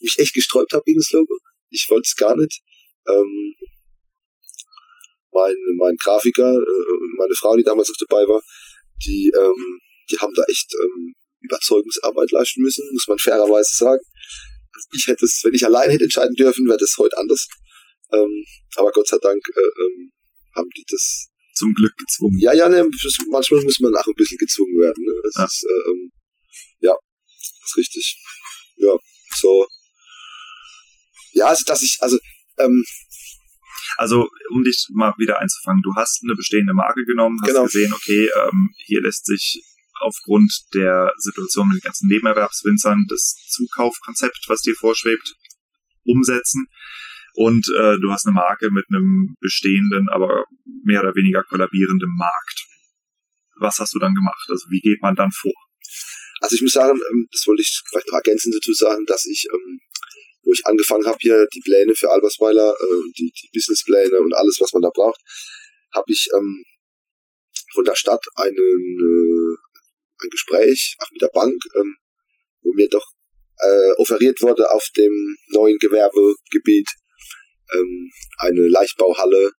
[0.00, 1.36] mich echt gesträubt habe gegen das Logo.
[1.70, 2.60] Ich wollte es gar nicht.
[3.08, 3.54] Ähm,
[5.32, 8.42] mein, mein Grafiker, äh, meine Frau, die damals auch dabei war,
[9.04, 14.02] die, ähm, die haben da echt ähm, Überzeugungsarbeit leisten müssen, muss man fairerweise sagen.
[14.94, 17.46] Ich hätte es, wenn ich allein hätte entscheiden dürfen, wäre das heute anders.
[18.12, 18.44] Ähm,
[18.76, 20.12] aber Gott sei Dank äh, ähm,
[20.54, 22.38] haben die das zum Glück gezwungen.
[22.40, 22.88] Ja, ja, ne,
[23.30, 25.04] manchmal muss man auch ein bisschen gezwungen werden.
[25.04, 25.12] Ne?
[25.24, 25.44] Das ja.
[25.44, 26.12] ist, äh, ähm,
[26.80, 26.94] ja,
[27.38, 28.16] das ist richtig.
[28.76, 28.96] Ja,
[29.36, 29.66] so.
[31.32, 32.18] Ja, also, dass ich, also,
[32.58, 32.84] ähm,
[33.96, 37.64] also, um dich mal wieder einzufangen, du hast eine bestehende Marke genommen, hast genau.
[37.64, 39.62] gesehen, okay, ähm, hier lässt sich
[40.00, 45.34] aufgrund der Situation mit den ganzen Nebenerwerbswinzern das Zukaufkonzept, was dir vorschwebt,
[46.04, 46.66] umsetzen
[47.34, 50.44] und äh, du hast eine Marke mit einem bestehenden, aber
[50.84, 52.66] mehr oder weniger kollabierenden Markt.
[53.56, 54.46] Was hast du dann gemacht?
[54.48, 55.52] Also wie geht man dann vor?
[56.40, 59.46] Also ich muss sagen, ähm, das wollte ich vielleicht noch ergänzend dazu sagen, dass ich,
[59.52, 59.80] ähm,
[60.42, 64.58] wo ich angefangen habe, hier die Pläne für Albersweiler, äh, die, die Businesspläne und alles,
[64.60, 65.20] was man da braucht,
[65.92, 66.64] habe ich ähm,
[67.74, 69.56] von der Stadt einen, äh,
[70.22, 71.96] ein Gespräch, auch mit der Bank, ähm,
[72.62, 73.06] wo mir doch
[73.58, 76.88] äh, offeriert wurde auf dem neuen Gewerbegebiet
[77.72, 79.52] ähm, eine Leichtbauhalle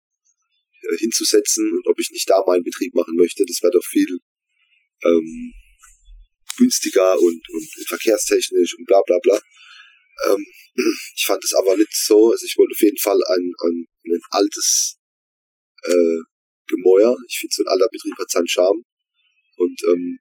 [0.81, 3.45] äh, hinzusetzen und ob ich nicht da meinen Betrieb machen möchte.
[3.45, 4.19] Das wäre doch viel
[5.03, 5.53] ähm,
[6.57, 9.39] günstiger und, und verkehrstechnisch und bla bla bla.
[10.27, 10.45] Ähm,
[11.15, 12.31] ich fand es aber nicht so.
[12.31, 14.97] Also ich wollte auf jeden Fall ein, ein, ein altes
[15.83, 16.19] äh,
[16.67, 17.15] Gemäuer.
[17.27, 18.83] Ich finde, so ein alter Betrieb hat seinen Charme.
[19.57, 20.19] Und ähm,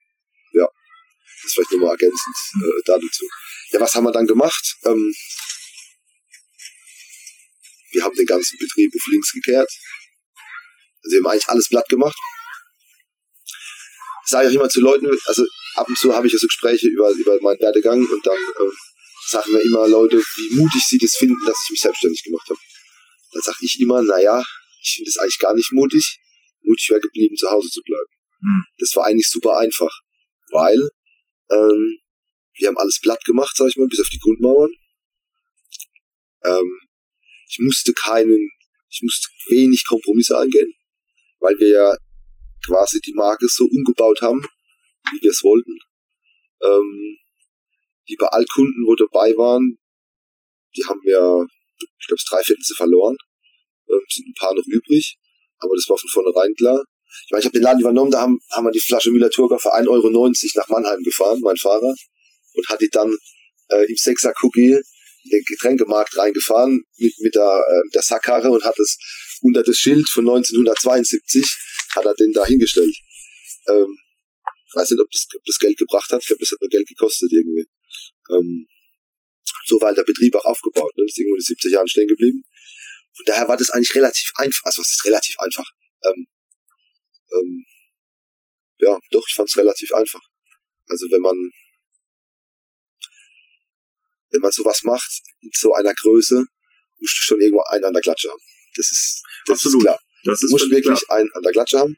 [0.53, 0.69] ja,
[1.43, 3.27] das vielleicht nochmal ergänzend äh, dazu.
[3.71, 4.77] Ja, was haben wir dann gemacht?
[4.85, 5.15] Ähm,
[7.93, 9.71] wir haben den ganzen Betrieb auf links gekehrt.
[11.03, 12.17] Also wir haben eigentlich alles platt gemacht.
[14.27, 16.89] Sage ich auch immer zu Leuten, also ab und zu habe ich ja so Gespräche
[16.89, 18.71] über, über meinen Werdegang und dann äh,
[19.31, 22.59] sagen mir immer Leute, wie mutig sie das finden, dass ich mich selbstständig gemacht habe.
[23.33, 24.43] Dann sage ich immer, naja,
[24.83, 26.19] ich finde es eigentlich gar nicht mutig.
[26.63, 28.11] Mutig wäre geblieben, zu Hause zu bleiben.
[28.41, 28.65] Mhm.
[28.79, 29.93] Das war eigentlich super einfach,
[30.51, 30.79] weil
[31.51, 31.99] ähm,
[32.55, 34.71] wir haben alles platt gemacht, sag ich mal, bis auf die Grundmauern.
[36.45, 36.81] Ähm,
[37.49, 38.51] ich musste keinen,
[38.89, 40.73] ich musste wenig Kompromisse eingehen,
[41.39, 41.97] weil wir ja
[42.67, 44.45] quasi die Marke so umgebaut haben,
[45.13, 45.79] wie wir es wollten.
[46.63, 47.20] Ähm,
[48.11, 49.79] die bei Altkunden, wo dabei waren,
[50.77, 51.47] die haben wir,
[51.99, 53.17] ich glaube, drei Viertel verloren.
[53.89, 55.17] Ähm, sind ein paar noch übrig,
[55.59, 56.83] aber das war von vornherein klar.
[57.25, 59.75] Ich meine, ich habe den Laden übernommen, da haben, haben wir die Flasche Müller-Turger für
[59.75, 60.11] 1,90 Euro
[60.55, 61.95] nach Mannheim gefahren, mein Fahrer,
[62.55, 63.17] und hat die dann
[63.69, 64.81] äh, im Sechser Cookie
[65.25, 68.97] in den Getränkemarkt reingefahren mit, mit der, äh, der Sackkarre und hat es
[69.43, 71.45] unter das Schild von 1972
[71.97, 72.95] hat er den da hingestellt.
[73.69, 73.99] Ähm,
[74.75, 76.21] weiß nicht, ob das, ob das Geld gebracht hat.
[76.21, 77.67] Ich glaube, das hat nur Geld gekostet irgendwie.
[78.33, 78.67] Ähm,
[79.67, 80.97] so war der Betrieb auch aufgebaut.
[80.97, 81.05] Ne?
[81.05, 82.43] Das ist irgendwo in den 70 Jahren stehen geblieben.
[83.17, 84.65] Von daher war das eigentlich relativ einfach.
[84.65, 85.69] Also was ist relativ einfach?
[86.05, 86.27] Ähm,
[87.33, 87.65] ähm,
[88.79, 90.23] ja, doch, ich fand es relativ einfach.
[90.89, 91.37] Also wenn man
[94.31, 96.45] wenn man sowas macht, in so einer Größe,
[96.99, 98.43] musst du schon irgendwo einen an der Klatsche haben.
[98.77, 99.79] Das ist, das Absolut.
[99.79, 100.01] ist klar.
[100.25, 101.19] Das ist du musst wirklich klar.
[101.19, 101.97] einen an der Klatsche haben.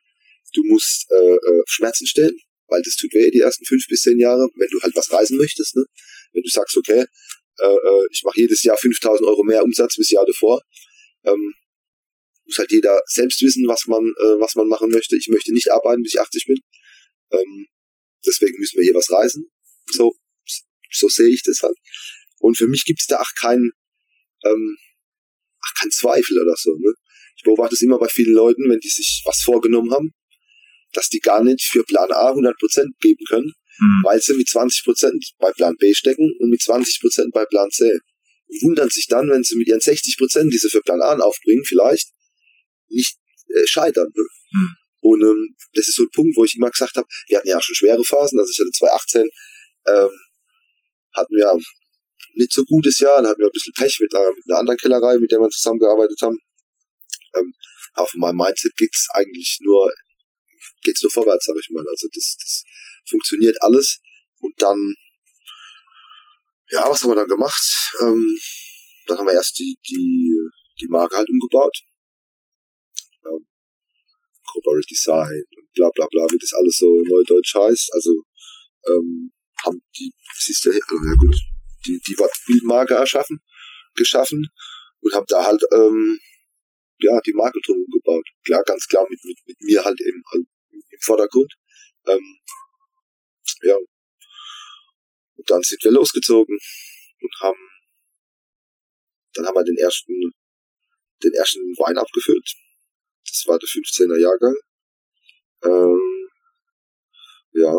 [0.55, 2.37] Du musst äh, äh, Schmerzen stellen,
[2.69, 5.37] weil das tut weh die ersten fünf bis zehn Jahre, wenn du halt was reisen
[5.37, 5.77] möchtest.
[5.77, 5.85] Ne?
[6.33, 7.05] Wenn du sagst, okay,
[7.59, 10.63] äh, äh ich mache jedes Jahr 5000 Euro mehr Umsatz bis Jahr davor,
[11.25, 11.55] ähm,
[12.45, 15.17] muss halt jeder selbst wissen, was man, äh, was man machen möchte.
[15.17, 16.59] Ich möchte nicht arbeiten, bis ich 80 bin.
[17.31, 17.67] Ähm,
[18.27, 19.51] deswegen müssen wir hier was reisen.
[19.87, 20.15] So,
[20.91, 21.77] so sehe ich das halt.
[22.39, 23.73] Und für mich gibt es da auch keinen,
[24.45, 24.77] ähm,
[25.65, 26.75] ach, keinen Zweifel oder so.
[26.77, 26.95] Ne?
[27.37, 30.13] Ich beobachte es immer bei vielen Leuten, wenn die sich was vorgenommen haben,
[30.93, 34.03] dass die gar nicht für Plan A 100% geben können, mhm.
[34.05, 37.91] weil sie mit 20% bei Plan B stecken und mit 20% bei Plan C.
[38.49, 41.65] Und wundern sich dann, wenn sie mit ihren 60%, die sie für Plan A aufbringen,
[41.65, 42.09] vielleicht
[42.89, 43.17] nicht
[43.49, 44.09] äh, scheitern.
[44.15, 44.69] Mhm.
[45.01, 47.59] Und ähm, das ist so ein Punkt, wo ich immer gesagt habe, wir hatten ja
[47.59, 49.29] auch schon schwere Phasen, also ich hatte 2018,
[49.89, 50.11] ähm,
[51.15, 51.59] hatten wir
[52.35, 53.17] nicht so gutes Jahr.
[53.17, 55.49] Dann hatten wir ein bisschen Pech mit einer, mit einer anderen Kellerei, mit der wir
[55.51, 56.39] zusammengearbeitet haben.
[57.35, 57.53] Ähm,
[57.95, 59.93] aber von meinem Mindset geht's eigentlich nur,
[60.83, 61.85] geht's nur vorwärts, sag ich mal.
[61.89, 62.65] Also das, das
[63.09, 64.01] funktioniert alles.
[64.41, 64.95] Und dann,
[66.71, 67.63] ja, was haben wir dann gemacht?
[68.01, 68.39] Ähm,
[69.07, 70.37] dann haben wir erst die, die,
[70.81, 71.77] die Marke halt umgebaut.
[73.27, 73.47] Ähm,
[74.53, 77.93] Corporate Design und bla bla bla, wie das alles so neudeutsch heißt.
[77.95, 78.25] Also
[78.89, 79.33] ähm,
[79.65, 81.37] haben die, siehst du, also, ja gut,
[81.87, 83.41] die, die Bildmarke erschaffen,
[83.95, 84.49] geschaffen
[85.01, 86.19] und habe da halt ähm,
[86.99, 88.27] ja die Marke drum gebaut.
[88.45, 91.53] Klar, ganz klar mit, mit, mit mir halt im, im Vordergrund.
[92.07, 92.39] Ähm,
[93.63, 93.77] ja.
[95.37, 96.59] Und dann sind wir losgezogen
[97.21, 97.69] und haben
[99.35, 100.33] dann haben wir den ersten
[101.23, 102.55] den ersten Wein abgefüllt.
[103.27, 104.57] Das war der 15er Jahrgang.
[105.65, 106.29] Ähm,
[107.53, 107.75] ja,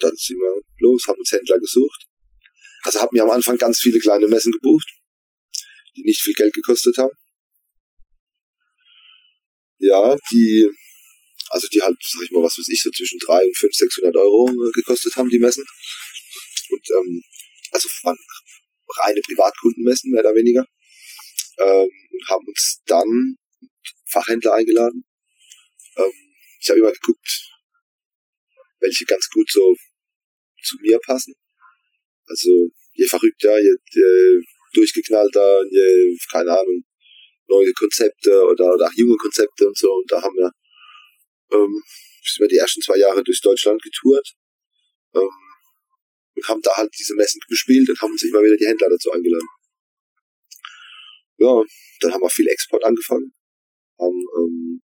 [0.00, 2.08] dann sind wir los, haben uns Händler gesucht
[2.82, 4.88] also haben wir am Anfang ganz viele kleine Messen gebucht,
[5.96, 7.14] die nicht viel Geld gekostet haben.
[9.78, 10.68] Ja, die,
[11.50, 14.16] also die halt, sag ich mal, was weiß ich, so zwischen drei und fünf, 600
[14.16, 15.64] Euro gekostet haben, die Messen.
[16.70, 17.22] Und, ähm,
[17.70, 18.18] also waren
[19.02, 20.66] reine Privatkundenmessen, mehr oder weniger.
[21.58, 23.36] Ähm, und haben uns dann
[24.06, 25.04] Fachhändler eingeladen.
[25.96, 26.12] Ähm,
[26.60, 27.50] ich habe immer geguckt,
[28.80, 29.74] welche ganz gut so
[30.62, 31.34] zu mir passen.
[32.26, 34.42] Also je verrückter, je, je
[34.74, 36.84] durchgeknallter, je, keine Ahnung,
[37.48, 39.92] neue Konzepte oder, oder junge Konzepte und so.
[39.92, 40.50] Und da haben wir,
[41.52, 41.82] ähm,
[42.24, 44.34] sind wir die ersten zwei Jahre durch Deutschland getourt
[45.14, 45.30] ähm,
[46.34, 49.10] und haben da halt diese Messen gespielt und haben uns immer wieder die Händler dazu
[49.10, 49.48] eingeladen.
[51.38, 51.62] Ja,
[52.00, 53.34] dann haben wir viel Export angefangen.
[53.98, 54.82] Haben ähm,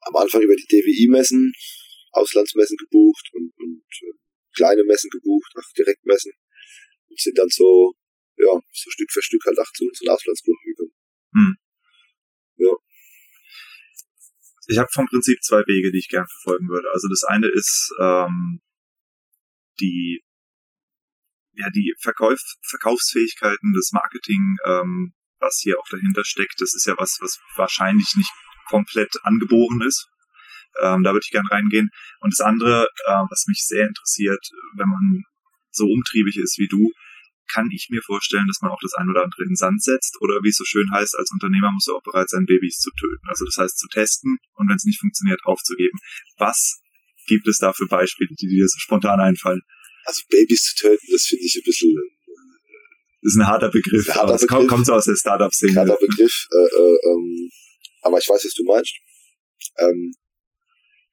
[0.00, 1.52] am Anfang über die DWI-Messen,
[2.12, 4.12] Auslandsmessen gebucht und, und äh,
[4.56, 6.32] kleine Messen gebucht, nach Direktmessen
[7.08, 7.94] und sind dann so,
[8.36, 10.94] ja, so Stück für Stück halt auch zu unseren Auslandskunden gekommen.
[11.34, 11.56] Hm.
[12.56, 12.76] Ja.
[14.66, 16.88] Ich habe vom Prinzip zwei Wege, die ich gern verfolgen würde.
[16.92, 18.60] Also das eine ist ähm,
[19.80, 20.22] die
[21.54, 26.60] ja die Verkauf, Verkaufsfähigkeiten, das Marketing, ähm, was hier auch dahinter steckt.
[26.60, 28.30] Das ist ja was, was wahrscheinlich nicht
[28.68, 30.08] komplett angeboren ist.
[30.80, 31.90] Ähm, da würde ich gerne reingehen.
[32.20, 35.24] Und das andere, äh, was mich sehr interessiert, wenn man
[35.70, 36.92] so umtriebig ist wie du,
[37.50, 40.16] kann ich mir vorstellen, dass man auch das ein oder andere in den Sand setzt
[40.20, 42.90] oder wie es so schön heißt, als Unternehmer muss er auch bereit sein, Babys zu
[42.90, 43.26] töten.
[43.28, 45.98] Also das heißt zu testen und wenn es nicht funktioniert, aufzugeben.
[46.38, 46.80] Was
[47.26, 49.60] gibt es da für Beispiele, die dir so spontan einfallen?
[50.04, 51.96] Also Babys zu töten, das finde ich ein bisschen
[53.22, 54.08] das ist ein harter Begriff.
[54.08, 54.48] Ein harter Begriff.
[54.48, 55.76] Kommt, kommt so aus der Startup-Szene.
[55.76, 56.48] Harter Begriff.
[56.50, 57.50] Äh, äh, ähm,
[58.02, 58.98] aber ich weiß, was du meinst.
[59.78, 60.12] Ähm,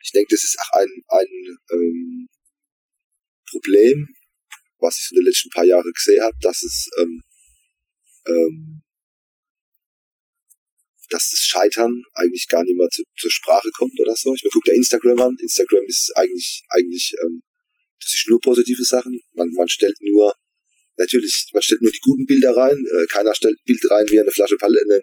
[0.02, 2.28] ich denke, das ist auch ein, ein ähm,
[3.52, 4.08] Problem,
[4.80, 7.22] was ich in den letzten paar Jahren gesehen habe, dass es ähm,
[8.28, 8.82] ähm,
[11.10, 14.34] dass das Scheitern eigentlich gar nicht mehr zu, zur Sprache kommt oder so.
[14.36, 15.38] Ich meine, guck dir Instagram an.
[15.40, 17.42] Instagram ist eigentlich eigentlich ähm,
[18.00, 19.20] das sich nur positive Sachen.
[19.34, 20.34] Man, man stellt nur,
[20.98, 22.78] natürlich, man stellt nur die guten Bilder rein.
[22.78, 25.02] Äh, keiner stellt ein Bild rein, wie eine Flasche Palette,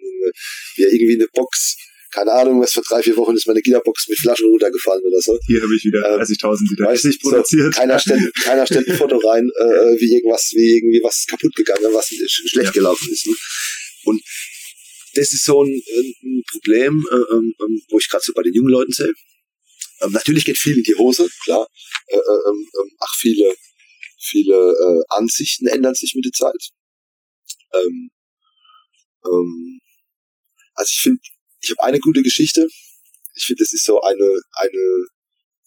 [0.77, 1.77] wie er irgendwie eine Box
[2.17, 5.39] keine Ahnung, was vor drei, vier Wochen ist meine Gitterbox mit Flaschen runtergefallen oder so.
[5.47, 7.75] Hier habe ich wieder 30.000 ähm, Liter richtig produziert.
[7.75, 11.55] So, keiner, stellt, keiner stellt ein Foto rein, äh, wie irgendwas, wie irgendwie was kaputt
[11.55, 12.71] gegangen, was schlecht ja.
[12.71, 13.27] gelaufen ist.
[13.27, 13.35] Ne?
[14.05, 14.23] Und
[15.13, 18.71] das ist so ein, ein Problem, äh, ähm, wo ich gerade so bei den jungen
[18.71, 19.13] Leuten sehe.
[20.01, 21.69] Ähm, natürlich geht viel in die Hose, klar.
[22.07, 23.55] Äh, äh, ähm ach, viele,
[24.19, 26.71] viele äh, Ansichten ändern sich mit der Zeit.
[27.75, 28.11] Ähm,
[29.27, 29.81] ähm,
[30.77, 31.21] also ich finde,
[31.67, 32.67] ich habe eine gute Geschichte.
[33.35, 35.07] Ich finde, das ist so eine, eine,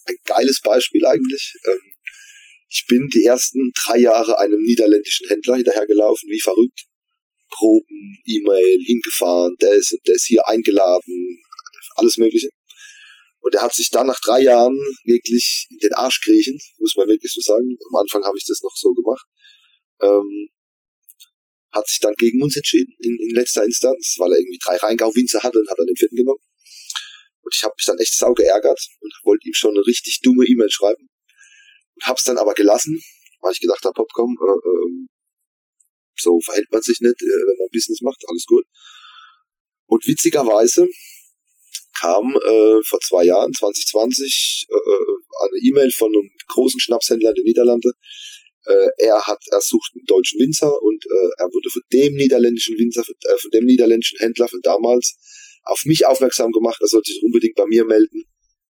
[0.06, 1.54] ein geiles Beispiel eigentlich.
[1.66, 1.94] Ähm,
[2.70, 6.86] ich bin die ersten drei Jahre einem niederländischen Händler hinterhergelaufen, wie verrückt.
[7.52, 11.42] Proben, E-Mail, hingefahren, der ist, der ist hier eingeladen,
[11.96, 12.50] alles Mögliche.
[13.42, 17.08] Und er hat sich dann nach drei Jahren wirklich in den Arsch kriechen, muss man
[17.08, 17.76] wirklich so sagen.
[17.90, 19.26] Am Anfang habe ich das noch so gemacht.
[20.02, 20.50] Ähm,
[21.72, 25.44] hat sich dann gegen uns entschieden in, in letzter Instanz, weil er irgendwie drei Rheingau-Winzer
[25.44, 26.42] hatte und hat dann den vierten genommen.
[27.42, 30.46] Und ich habe mich dann echt sau geärgert und wollte ihm schon eine richtig dumme
[30.46, 31.10] E-Mail schreiben.
[31.96, 33.02] Und hab's dann aber gelassen,
[33.42, 35.08] weil ich gedacht habe, Popcom, äh, äh,
[36.18, 38.66] so verhält man sich nicht, äh, wenn man Business macht, alles gut.
[39.86, 40.88] Und witzigerweise
[42.00, 47.36] kam äh, vor zwei Jahren, 2020, äh, äh, eine E-Mail von einem großen Schnapshändler in
[47.36, 47.92] den Niederlanden.
[48.66, 52.78] Äh, er hat, er sucht einen deutschen Winzer und äh, er wurde von dem niederländischen
[52.78, 55.18] Winzer, äh, von dem niederländischen Händler von damals
[55.64, 56.82] auf mich aufmerksam gemacht.
[56.82, 58.24] Er sollte sich unbedingt bei mir melden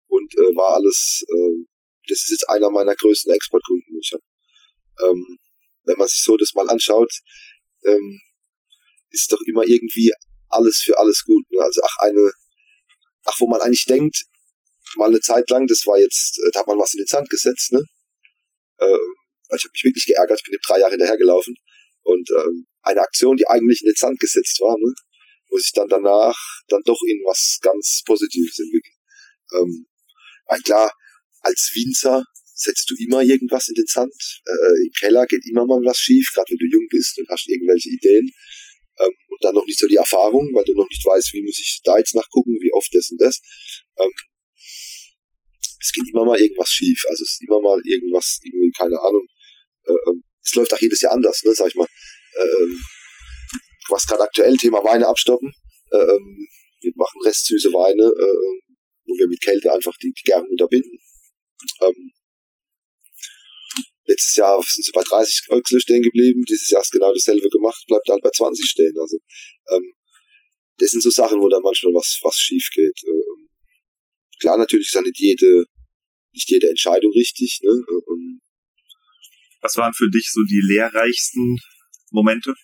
[0.09, 1.25] und äh, war alles.
[1.29, 1.65] Äh,
[2.09, 3.99] das ist jetzt einer meiner größten Exportkunden.
[4.01, 4.21] Ich hab,
[5.09, 5.39] ähm,
[5.85, 7.13] wenn man sich so das mal anschaut,
[7.85, 8.21] ähm,
[9.11, 10.13] ist doch immer irgendwie
[10.49, 11.45] alles für alles gut.
[11.51, 11.61] Ne?
[11.61, 12.33] Also ach eine
[13.29, 14.25] ach, wo man eigentlich denkt,
[14.97, 17.29] mal eine Zeit lang, das war jetzt, äh, da hat man was in den Sand
[17.29, 17.85] gesetzt, ne?
[19.51, 21.55] Ähm, ich habe mich wirklich geärgert, ich bin dem drei Jahre hinterhergelaufen
[22.03, 24.93] und ähm, eine Aktion, die eigentlich in den Sand gesetzt war, ne?
[25.51, 26.37] wo sich dann danach
[26.69, 28.95] dann doch in was ganz Positives entwickelt.
[29.55, 29.87] Ähm,
[30.47, 30.93] weil klar,
[31.41, 34.13] als Winzer setzt du immer irgendwas in den Sand.
[34.45, 37.49] Äh, Im Keller geht immer mal was schief, gerade wenn du jung bist und hast
[37.49, 38.31] irgendwelche Ideen
[38.99, 41.59] ähm, und dann noch nicht so die Erfahrung, weil du noch nicht weißt, wie muss
[41.59, 43.41] ich da jetzt nachgucken, wie oft das und das.
[43.99, 44.13] Ähm,
[45.81, 49.27] es geht immer mal irgendwas schief, also es ist immer mal irgendwas, irgendwie, keine Ahnung.
[49.89, 51.87] Äh, ähm, es läuft auch jedes Jahr anders, ne, sag ich mal.
[52.35, 52.77] Äh,
[53.89, 55.53] was gerade aktuell Thema Weine abstoppen.
[55.91, 56.49] Äh, ähm,
[56.81, 58.61] wir machen restsüße Weine, äh,
[59.07, 60.99] wo wir mit Kälte einfach die, die Gärung unterbinden.
[61.81, 62.13] Ähm,
[64.09, 67.85] Letztes Jahr sind sie bei 30 Öchsel stehen geblieben, dieses Jahr ist genau dasselbe gemacht,
[67.87, 68.99] bleibt halt bei 20 stehen.
[68.99, 69.19] Also
[69.71, 69.93] ähm,
[70.79, 72.99] das sind so Sachen, wo dann manchmal was, was schief geht.
[73.05, 73.49] Ähm,
[74.41, 75.67] klar, natürlich ist ja nicht jede,
[76.33, 77.61] nicht jede Entscheidung richtig.
[77.63, 77.85] Ne?
[79.61, 81.59] Was waren für dich so die lehrreichsten
[82.11, 82.55] Momente?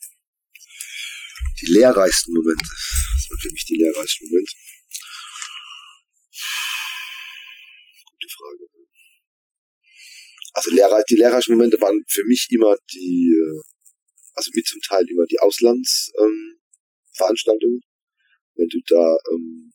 [1.60, 2.64] Die lehrreichsten Momente.
[2.64, 4.52] Was waren für mich die lehrreichsten Momente?
[8.06, 8.68] Gute Frage.
[10.54, 13.60] Also Lehrer, die lehrreichen Momente waren für mich immer die, äh,
[14.34, 17.80] also mit zum Teil immer die Auslandsveranstaltungen.
[17.80, 17.82] Ähm,
[18.54, 19.72] Wenn du da, ähm,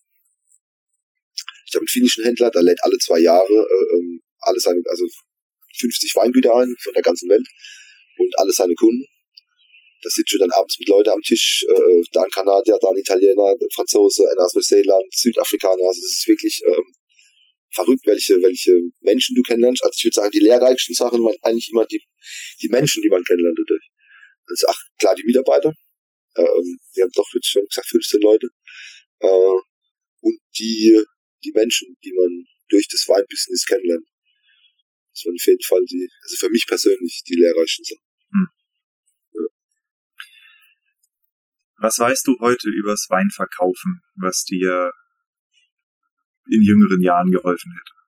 [1.65, 5.05] ich habe einen finnischen Händler, der lädt alle zwei Jahre äh, ähm, alle seine, also
[5.79, 7.47] 50 Weingüter ein von der ganzen Welt
[8.17, 9.05] und alle seine Kunden.
[10.01, 12.97] Da sitzt du dann abends mit Leuten am Tisch, äh, da ein Kanadier, da ein
[12.97, 15.83] Italiener, ein Franzose, ein aus Neuseeland, Südafrikaner.
[15.83, 16.93] Also es ist wirklich ähm,
[17.71, 19.83] verrückt, welche, welche Menschen du kennenlernst.
[19.83, 22.01] Also ich würde sagen, die lehrreichsten Sachen waren eigentlich immer die,
[22.61, 23.89] die Menschen, die man kennenlernt dadurch.
[24.47, 25.73] Also ach, klar, die Mitarbeiter.
[26.37, 28.47] Ähm, wir haben doch jetzt schon gesagt 15 Leute.
[29.19, 29.59] Äh,
[30.21, 31.01] und die,
[31.43, 34.05] die Menschen, die man durch das Weinbusiness kennenlernt.
[35.19, 38.07] Das waren auf jeden Fall die, also für mich persönlich die lehrreichsten Sachen.
[38.31, 38.47] Hm.
[39.33, 39.41] Ja.
[41.77, 44.91] Was weißt du heute übers Weinverkaufen, was dir
[46.47, 47.98] in jüngeren Jahren geholfen hätte?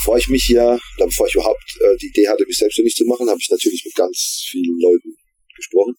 [0.00, 3.04] Bevor ich mich hier, oder bevor ich überhaupt äh, die Idee hatte, mich selbstständig zu
[3.04, 5.14] machen, habe ich natürlich mit ganz vielen Leuten
[5.54, 5.94] gesprochen,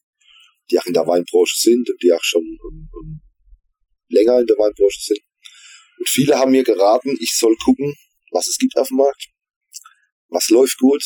[0.70, 3.22] die auch in der Weinbranche sind und die auch schon um, um,
[4.10, 5.20] länger in der Weinbranche sind.
[6.00, 7.96] Und viele haben mir geraten, ich soll gucken,
[8.32, 9.28] was es gibt auf dem Markt,
[10.30, 11.04] was läuft gut,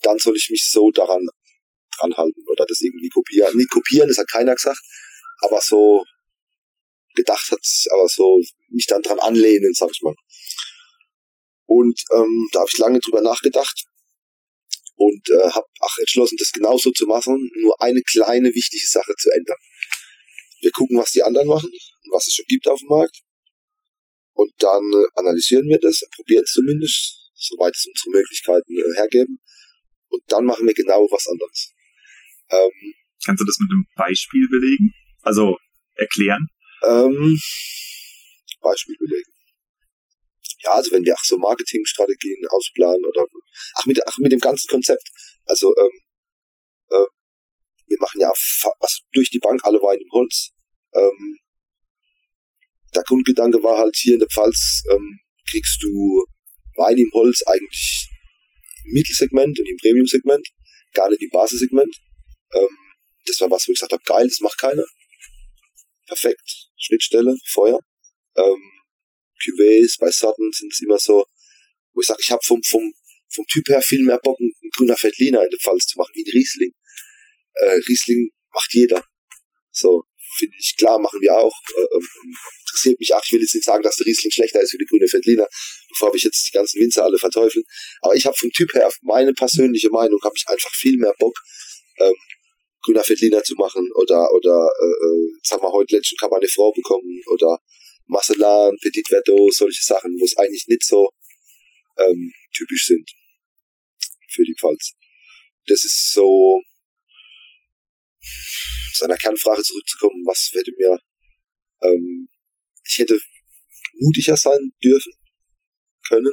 [0.00, 1.28] dann soll ich mich so daran
[1.98, 3.54] dran halten oder das irgendwie kopieren.
[3.54, 4.80] Nicht kopieren, das hat keiner gesagt,
[5.42, 6.04] aber so
[7.14, 7.60] gedacht hat,
[7.92, 8.40] aber so
[8.70, 10.14] mich dann dran anlehnen, sag ich mal.
[11.72, 13.84] Und ähm, da habe ich lange drüber nachgedacht.
[14.94, 19.30] und äh, habe auch entschlossen, das genauso zu machen, nur eine kleine wichtige Sache zu
[19.30, 19.56] ändern.
[20.60, 23.22] Wir gucken, was die anderen machen und was es schon gibt auf dem Markt.
[24.34, 29.40] Und dann äh, analysieren wir das, probieren es zumindest, soweit es unsere Möglichkeiten äh, hergeben.
[30.08, 31.72] Und dann machen wir genau was anderes.
[32.50, 32.94] Ähm,
[33.24, 34.92] Kannst du das mit einem Beispiel belegen?
[35.22, 35.56] Also
[35.94, 36.46] erklären?
[36.84, 37.40] Ähm,
[38.60, 39.31] Beispiel belegen.
[40.64, 43.26] Ja, also wenn wir auch so Marketingstrategien ausplanen oder
[43.74, 45.08] ach mit, ach mit dem ganzen Konzept.
[45.44, 46.00] Also ähm,
[46.90, 47.06] äh,
[47.86, 50.50] wir machen ja also durch die Bank alle Weine im Holz.
[50.94, 51.38] Ähm,
[52.94, 56.24] der Grundgedanke war halt hier in der Pfalz ähm, kriegst du
[56.76, 58.08] Wein im Holz eigentlich
[58.84, 60.48] im Mittelsegment und im Premium-Segment,
[60.94, 61.94] gar nicht im Basissegment.
[62.54, 62.78] Ähm,
[63.26, 64.84] das war was, wo ich gesagt habe, geil, das macht keiner.
[66.06, 67.78] Perfekt, Schnittstelle, Feuer.
[68.36, 68.81] Ähm,
[69.42, 71.26] Cuvées bei Sutton sind es immer so,
[71.92, 72.92] wo ich sage, ich habe vom, vom,
[73.34, 76.22] vom Typ her viel mehr Bock, ein grüner Veltliner in der Pfalz zu machen, wie
[76.22, 76.72] ein Riesling.
[77.54, 79.04] Äh, Riesling macht jeder.
[79.70, 80.04] So,
[80.38, 81.54] finde ich, klar, machen wir auch.
[81.76, 82.08] Äh, ähm,
[82.60, 83.22] interessiert mich auch.
[83.24, 85.48] Ich will jetzt nicht sagen, dass der Riesling schlechter ist wie die grüne Veltliner,
[85.90, 87.64] bevor ich jetzt die ganzen Winzer alle verteufeln.
[88.00, 91.36] Aber ich habe vom Typ her, meine persönliche Meinung, habe ich einfach viel mehr Bock,
[91.98, 92.14] ähm,
[92.82, 97.22] grüner Veltliner zu machen oder oder äh, äh jetzt wir heute letzten Cabernet Franc bekommen
[97.30, 97.58] oder
[98.06, 101.10] Marcelin, Petit Verdot, solche Sachen, wo es eigentlich nicht so
[101.98, 103.10] ähm, typisch sind
[104.28, 104.92] für die Pfalz.
[105.66, 106.60] Das ist so
[108.94, 110.98] zu einer Kernfrage zurückzukommen, was hätte mir
[111.82, 112.28] ähm,
[112.84, 113.18] ich hätte
[113.98, 115.12] mutiger sein dürfen
[116.08, 116.32] können,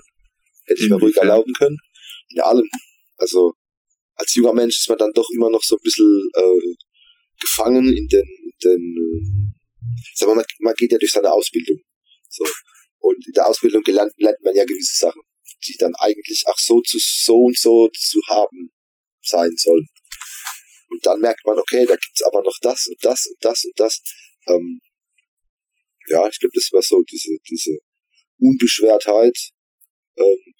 [0.65, 1.77] hätte ich mir ruhig erlauben können.
[2.29, 2.69] In allem.
[3.17, 3.53] Also
[4.15, 6.75] als junger Mensch ist man dann doch immer noch so ein bisschen äh,
[7.39, 9.38] gefangen in den, in den
[9.97, 11.77] äh, sag mal, man geht ja durch seine Ausbildung.
[12.29, 12.45] So.
[12.99, 15.21] Und in der Ausbildung gelernt, lernt man ja gewisse Sachen,
[15.65, 18.71] die dann eigentlich auch so zu so und so zu haben
[19.21, 19.87] sein sollen.
[20.89, 23.79] Und dann merkt man, okay, da gibt's aber noch das und das und das und
[23.79, 24.01] das.
[24.47, 24.81] Ähm,
[26.07, 27.77] ja, ich glaube, das war so diese, diese
[28.39, 29.37] Unbeschwertheit.
[30.17, 30.53] Ähm,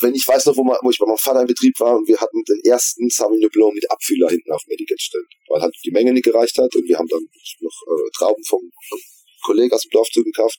[0.00, 2.08] wenn ich weiß noch, wo, man, wo ich bei meinem Vater im Betrieb war und
[2.08, 5.74] wir hatten den ersten Sauvignon Blanc mit Abfüller hinten auf dem Etikett stellen, weil halt
[5.84, 7.22] die Menge nicht gereicht hat und wir haben dann
[7.60, 8.98] noch äh, Trauben vom, vom
[9.44, 10.58] Kollegen aus dem Dorf zugekauft.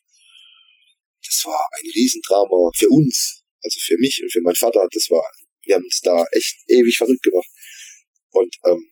[1.26, 4.88] Das war ein Riesendrama für uns, also für mich und für meinen Vater.
[4.92, 5.24] Das war,
[5.66, 7.48] wir haben uns da echt ewig verrückt gemacht.
[8.32, 8.92] Und ähm,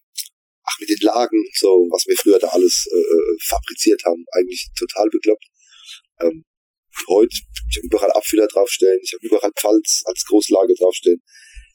[0.63, 4.69] ach, mit den Lagen so, was wir früher da alles äh, äh fabriziert haben, eigentlich
[4.77, 5.45] total bekloppt.
[6.21, 6.45] Ähm,
[7.07, 7.35] heute,
[7.69, 11.21] ich habe überall Abfüller draufstellen, ich habe überall Pfalz als Großlage draufstellen.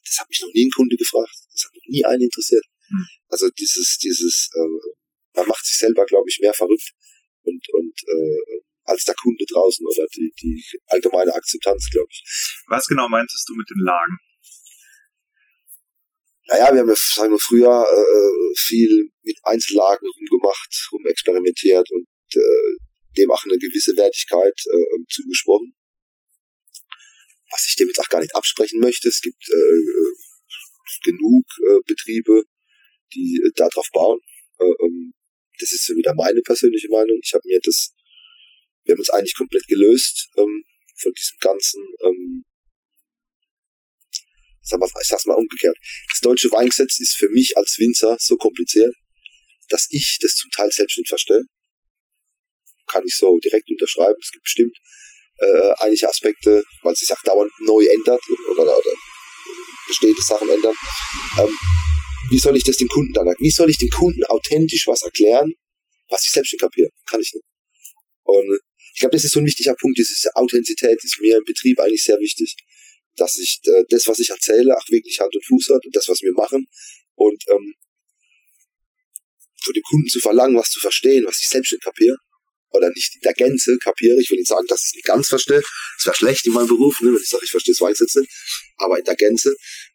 [0.05, 1.35] Das hat mich noch nie ein Kunde gefragt.
[1.53, 2.65] Das hat noch nie einen interessiert.
[2.91, 3.07] Mhm.
[3.29, 6.93] Also dieses, dieses, äh, man macht sich selber, glaube ich, mehr verrückt
[7.43, 12.23] und, und äh, als der Kunde draußen oder die, die allgemeine Akzeptanz, glaube ich.
[12.69, 14.17] Was genau meintest du mit den Lagen?
[16.49, 22.77] Naja, wir haben ja sagen wir, früher äh, viel mit Einzellagen rumgemacht, rumexperimentiert und äh,
[23.17, 25.75] dem auch eine gewisse Wertigkeit äh, zugesprochen.
[27.51, 29.09] Was ich dem jetzt auch gar nicht absprechen möchte.
[29.09, 30.17] Es gibt äh,
[31.05, 32.45] genug äh, Betriebe,
[33.15, 34.21] die äh, darauf bauen.
[34.59, 35.15] Äh, ähm,
[35.59, 37.19] das ist wieder meine persönliche Meinung.
[37.23, 37.95] Ich habe mir das,
[38.85, 40.65] wir haben uns eigentlich komplett gelöst ähm,
[40.97, 42.45] von diesem ganzen, ähm,
[44.63, 45.77] ich sag's mal umgekehrt.
[46.11, 48.95] Das deutsche Weingesetz ist für mich als Winzer so kompliziert,
[49.69, 51.45] dass ich das zum Teil selbst nicht verstehe
[52.97, 54.19] kann ich so direkt unterschreiben.
[54.21, 54.77] Es gibt bestimmt
[55.39, 58.93] äh, einige Aspekte, weil sich auch dauernd neu ändert oder, oder,
[59.87, 60.75] bestehende Sachen ändern.
[61.39, 61.55] Ähm,
[62.31, 65.53] wie soll ich das dem Kunden dann, wie soll ich dem Kunden authentisch was erklären,
[66.09, 66.89] was ich selbst nicht kapiere?
[67.07, 67.45] Kann ich nicht.
[68.25, 68.59] Und
[68.95, 72.03] ich glaube, das ist so ein wichtiger Punkt, diese Authentizität ist mir im Betrieb eigentlich
[72.03, 72.57] sehr wichtig,
[73.15, 76.09] dass ich äh, das, was ich erzähle, auch wirklich Hand und Fuß hat und das,
[76.09, 76.67] was wir machen
[77.15, 77.75] und ähm,
[79.63, 82.17] von dem Kunden zu verlangen, was zu verstehen, was ich selbst nicht kapiere,
[82.77, 84.21] oder nicht in der Gänze kapiere.
[84.21, 85.63] Ich will nicht sagen, dass ich es nicht ganz verstehe.
[85.99, 88.27] Es wäre schlecht in meinem Beruf, ne, wenn ich sage, ich verstehe das Weinsetzen.
[88.79, 89.55] Aber in der Gänze,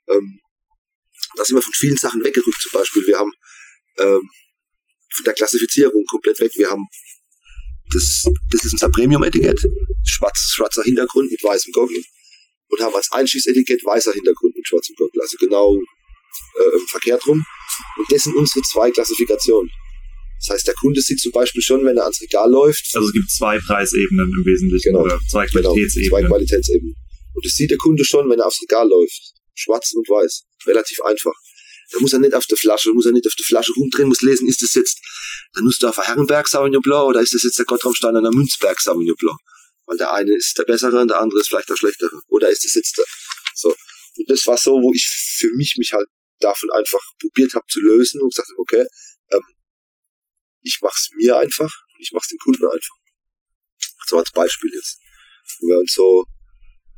[0.10, 0.40] ähm,
[1.36, 2.62] da sind wir von vielen Sachen weggerückt.
[2.62, 3.32] Zum Beispiel, wir haben
[4.00, 4.30] ähm,
[5.14, 6.52] von der Klassifizierung komplett weg.
[6.56, 6.88] Wir haben
[7.94, 9.60] das, das ist unser Premium-Etikett,
[10.08, 12.02] schwarz, schwarzer Hintergrund mit weißem Gockel
[12.70, 15.22] und haben als Einschießetikett weißer Hintergrund mit schwarzem Gockel.
[15.22, 17.46] Also genau äh, verkehrt rum.
[17.98, 19.70] Und das sind unsere zwei Klassifikationen.
[20.42, 22.90] Das heißt, der Kunde sieht zum Beispiel schon, wenn er ans Regal läuft.
[22.94, 26.10] Also es gibt zwei Preisebenen im Wesentlichen genau, oder zwei Qualitätsebenen.
[26.10, 26.96] Genau, zwei Qualitätsebenen.
[27.34, 29.34] Und das sieht der Kunde schon, wenn er aufs Regal läuft.
[29.54, 30.44] Schwarz und weiß.
[30.66, 31.34] Relativ einfach.
[31.92, 34.22] Da muss er nicht auf der Flasche, muss er nicht auf der Flasche rumdrehen, muss
[34.22, 34.98] lesen, ist das jetzt
[35.56, 39.38] der Nussdorfer Herrenberg Sauvignon Blanc oder ist das jetzt der Gottraumsteiner Münzberg Sauvignon Blanc?
[39.86, 42.22] Weil der eine ist der bessere und der andere ist vielleicht der schlechtere.
[42.30, 43.06] Oder ist das jetzt der,
[43.56, 43.76] so.
[44.18, 45.06] Und das war so, wo ich
[45.38, 46.08] für mich mich halt
[46.40, 48.86] davon einfach probiert habe zu lösen und gesagt habe, okay,
[49.34, 49.42] ähm,
[50.62, 52.96] ich mach's mir einfach und ich mach's dem Kunden einfach.
[54.08, 55.00] So als Beispiel jetzt.
[55.62, 56.26] Und wir so,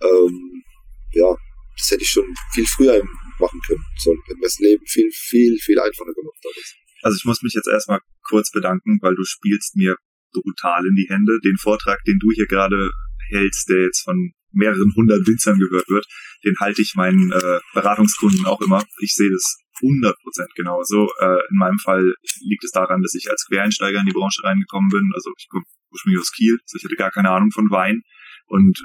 [0.02, 0.64] ähm,
[1.12, 1.36] ja,
[1.78, 3.02] das hätte ich schon viel früher
[3.40, 3.84] machen können.
[3.98, 6.76] So hätte das Leben viel, viel, viel einfacher gemacht damals.
[7.04, 9.98] Also ich muss mich jetzt erstmal kurz bedanken, weil du spielst mir
[10.32, 11.40] brutal in die Hände.
[11.44, 12.90] Den Vortrag, den du hier gerade
[13.30, 16.06] hältst, der jetzt von mehreren hundert Winzern gehört wird,
[16.46, 18.84] den halte ich meinen äh, Beratungskunden auch immer.
[19.00, 21.10] Ich sehe das 100 Prozent genauso.
[21.20, 24.90] Äh, in meinem Fall liegt es daran, dass ich als Quereinsteiger in die Branche reingekommen
[24.90, 25.12] bin.
[25.14, 28.02] Also ich komme ursprünglich aus Kiel, also ich hatte gar keine Ahnung von Wein
[28.48, 28.80] und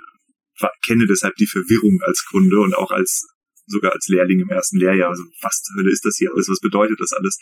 [0.84, 3.28] kenne deshalb die Verwirrung als Kunde und auch als
[3.66, 5.10] sogar als Lehrling im ersten Lehrjahr.
[5.10, 6.48] Also was zur Hölle ist das hier alles?
[6.48, 7.38] Was bedeutet das alles?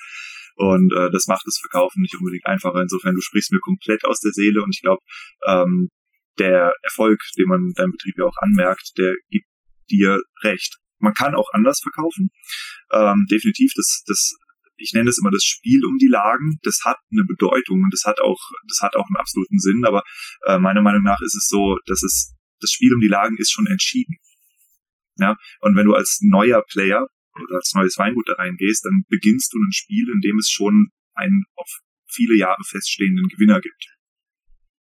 [0.57, 2.80] Und äh, das macht das Verkaufen nicht unbedingt einfacher.
[2.80, 5.02] Insofern, du sprichst mir komplett aus der Seele und ich glaube,
[5.46, 5.88] ähm,
[6.38, 9.46] der Erfolg, den man deinem Betrieb ja auch anmerkt, der gibt
[9.90, 10.78] dir recht.
[10.99, 12.30] Man kann auch anders verkaufen.
[12.92, 14.34] Ähm, definitiv, das, das,
[14.76, 16.59] ich nenne es immer das Spiel um die Lagen.
[16.62, 19.84] Das hat eine Bedeutung und das hat auch, das hat auch einen absoluten Sinn.
[19.84, 20.03] Aber
[20.47, 23.53] äh, meiner Meinung nach ist es so, dass es das Spiel um die Lagen ist
[23.53, 24.16] schon entschieden.
[25.18, 29.53] Ja, und wenn du als neuer Player oder als neues Weingut da reingehst, dann beginnst
[29.53, 31.68] du ein Spiel, in dem es schon einen auf
[32.07, 33.97] viele Jahre feststehenden Gewinner gibt.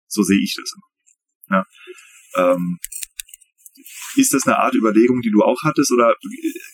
[0.07, 1.57] So sehe ich das immer.
[1.57, 2.53] Ja.
[2.53, 2.79] Ähm,
[4.15, 6.15] ist das eine Art Überlegung, die du auch hattest, oder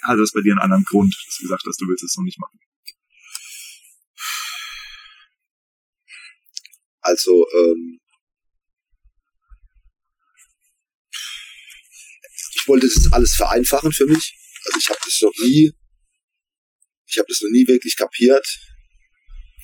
[0.03, 2.22] hat das bei dir einen anderen Grund, dass du gesagt hast, du willst es so
[2.22, 2.59] nicht machen?
[7.01, 7.99] Also, ähm,
[12.55, 14.36] ich wollte das alles vereinfachen für mich.
[14.66, 15.72] Also ich habe das noch nie,
[17.05, 18.47] ich habe das noch nie wirklich kapiert,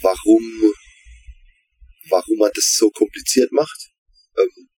[0.01, 0.73] warum,
[2.09, 3.89] warum man das so kompliziert macht.
[4.37, 4.69] Ähm,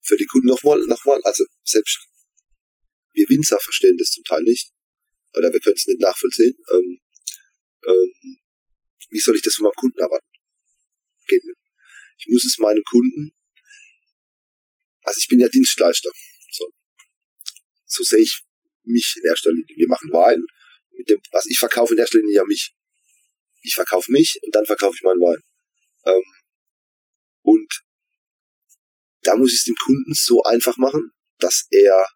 [0.00, 1.98] für die Kunden nochmal, nochmal, also selbst
[3.16, 4.70] wir Winzer verstehen das zum Teil nicht.
[5.34, 6.54] Oder wir können es nicht nachvollziehen.
[6.72, 7.00] Ähm,
[7.86, 8.38] ähm,
[9.10, 10.26] wie soll ich das von meinem Kunden erwarten?
[11.26, 11.58] Geht nicht.
[12.18, 13.32] Ich muss es meinen Kunden,
[15.02, 16.10] also ich bin ja Dienstleister.
[16.50, 16.68] So,
[17.86, 18.42] so sehe ich
[18.84, 19.76] mich in erster Linie.
[19.76, 20.44] Wir machen Wein.
[20.90, 22.74] Mit dem, was ich verkaufe in erster Linie ja mich.
[23.62, 25.42] Ich verkaufe mich und dann verkaufe ich meinen Wein.
[26.06, 26.22] Ähm,
[27.42, 27.82] und
[29.22, 32.08] da muss ich es dem Kunden so einfach machen, dass er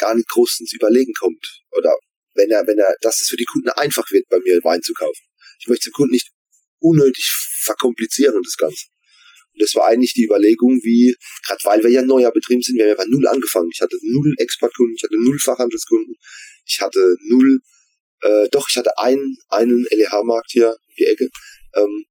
[0.00, 1.62] gar nicht groß ins Überlegen kommt.
[1.72, 1.94] Oder
[2.34, 4.92] wenn er, wenn er, dass es für die Kunden einfach wird, bei mir Wein zu
[4.94, 5.24] kaufen.
[5.60, 6.30] Ich möchte den Kunden nicht
[6.80, 7.30] unnötig
[7.62, 8.86] verkomplizieren, das Ganze.
[9.52, 11.14] Und das war eigentlich die Überlegung, wie,
[11.46, 13.70] gerade weil wir ja neuer Betrieb sind, wir haben ja bei null angefangen.
[13.72, 16.14] Ich hatte null Exportkunden, ich hatte null Fachhandelskunden,
[16.64, 17.60] ich hatte null,
[18.22, 21.28] äh, doch, ich hatte einen, einen LEH-Markt hier die Ecke.
[21.74, 22.04] Ähm,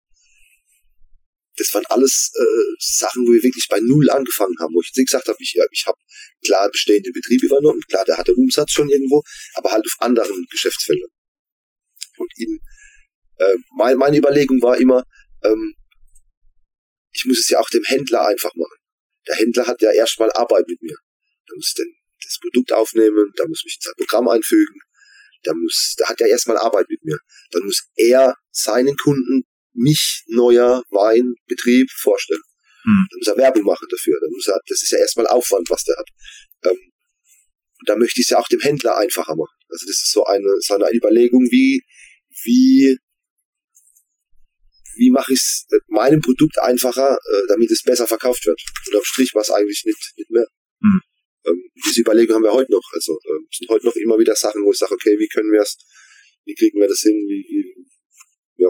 [1.59, 5.27] das waren alles äh, Sachen, wo wir wirklich bei Null angefangen haben, wo ich gesagt
[5.27, 5.97] habe, ich, ich habe
[6.43, 9.21] klar bestehende Betriebe übernommen, klar, der hatte Umsatz schon irgendwo,
[9.55, 11.09] aber halt auf anderen Geschäftsfeldern.
[12.17, 12.59] Und in,
[13.37, 15.03] äh, mein, meine Überlegung war immer,
[15.43, 15.75] ähm,
[17.11, 18.77] ich muss es ja auch dem Händler einfach machen.
[19.27, 20.95] Der Händler hat ja erstmal Arbeit mit mir.
[21.49, 21.93] Der muss denn
[22.23, 24.79] das Produkt aufnehmen, da muss mich in sein Programm einfügen,
[25.45, 27.17] der muss, der hat ja erstmal Arbeit mit mir.
[27.51, 29.43] Dann muss er seinen Kunden
[29.73, 32.41] mich neuer Weinbetrieb vorstellen.
[32.83, 33.07] Hm.
[33.09, 34.17] Dann muss er Werbung machen dafür.
[34.21, 36.07] Dann muss er, das ist ja erstmal Aufwand, was der hat.
[36.65, 36.77] Ähm,
[37.85, 39.55] da möchte ich es ja auch dem Händler einfacher machen.
[39.69, 41.81] Also das ist so eine, so eine Überlegung, wie,
[42.43, 42.97] wie
[44.99, 48.61] wie mache ich es meinem Produkt einfacher, äh, damit es besser verkauft wird.
[48.87, 50.45] Und am Strich war es eigentlich nicht, nicht mehr.
[50.81, 51.01] Mhm.
[51.45, 52.83] Ähm, diese Überlegung haben wir heute noch.
[52.93, 55.61] Also äh, sind heute noch immer wieder Sachen, wo ich sage, okay, wie können wir
[55.61, 55.77] es,
[56.45, 58.69] wie kriegen wir das hin, wie, wie ja.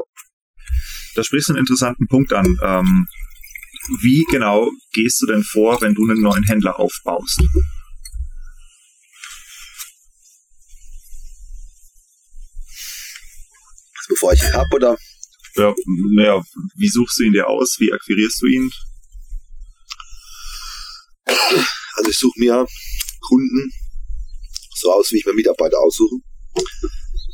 [1.15, 2.57] Da sprichst du einen interessanten Punkt an.
[2.61, 3.07] Ähm,
[4.01, 7.39] wie genau gehst du denn vor, wenn du einen neuen Händler aufbaust?
[13.97, 14.97] Also bevor ich ihn habe, oder?
[15.55, 15.73] Ja,
[16.15, 16.43] naja,
[16.75, 17.75] wie suchst du ihn dir aus?
[17.79, 18.71] Wie akquirierst du ihn?
[21.95, 22.65] Also ich suche mir
[23.27, 23.71] Kunden
[24.79, 26.15] so aus, wie ich mir Mitarbeiter aussuche.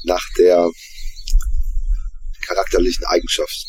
[0.06, 0.70] Nach der
[2.46, 3.66] charakterlichen Eigenschaft.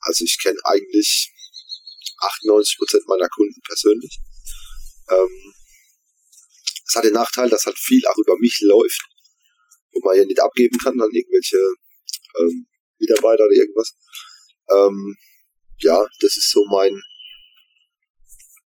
[0.00, 1.32] Also ich kenne eigentlich
[2.20, 4.18] 98% meiner Kunden persönlich.
[5.10, 5.54] Ähm,
[6.86, 9.02] es hat den Nachteil, dass halt viel auch über mich läuft
[9.94, 11.58] wo man ja nicht abgeben kann an irgendwelche
[12.38, 12.66] ähm,
[12.98, 13.96] Mitarbeiter oder irgendwas.
[14.70, 15.16] Ähm,
[15.78, 16.92] ja, das ist so mein,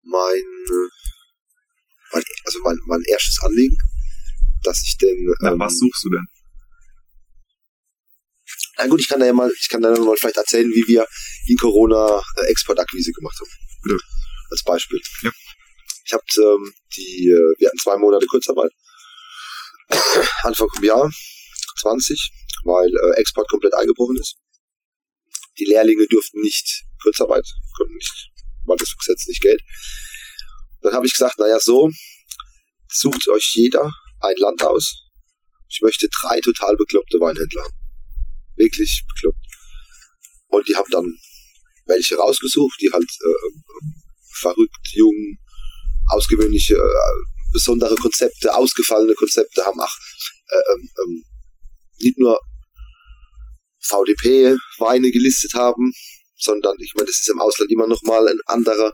[0.03, 0.43] mein,
[2.11, 3.77] mein also mein, mein erstes Anliegen,
[4.63, 5.17] dass ich den.
[5.43, 6.27] Ähm, was suchst du denn?
[8.77, 11.07] Na gut, ich kann da ja mal, ich kann da mal vielleicht erzählen, wie wir
[11.47, 13.49] in Corona äh, Exportakquise gemacht haben.
[13.89, 13.97] Ja.
[14.51, 15.01] Als Beispiel.
[15.23, 15.31] Ja.
[16.05, 18.71] Ich hab, ähm, die, äh, wir hatten zwei Monate Kurzarbeit.
[20.43, 21.11] Anfang vom Jahr
[21.81, 22.31] 20,
[22.63, 24.37] weil äh, Export komplett eingebrochen ist.
[25.57, 28.29] Die Lehrlinge durften nicht Kurzarbeit, konnten nicht,
[28.65, 29.61] weil das Gesetz nicht geht.
[30.81, 31.89] Dann habe ich gesagt, naja, so,
[32.89, 35.03] sucht euch jeder ein Land aus.
[35.69, 37.86] Ich möchte drei total bekloppte Weinhändler haben.
[38.57, 39.45] Wirklich bekloppt.
[40.47, 41.17] Und die haben dann
[41.85, 43.51] welche rausgesucht, die halt äh, äh
[44.33, 45.37] verrückt, jung,
[46.09, 49.79] ausgewöhnliche, äh, besondere Konzepte, ausgefallene Konzepte haben.
[49.81, 49.97] Ach,
[50.49, 51.23] äh, ähm
[51.99, 52.39] nicht nur
[53.79, 55.91] VDP-Weine gelistet haben,
[56.37, 58.93] sondern ich meine, das ist im Ausland immer noch mal ein anderer,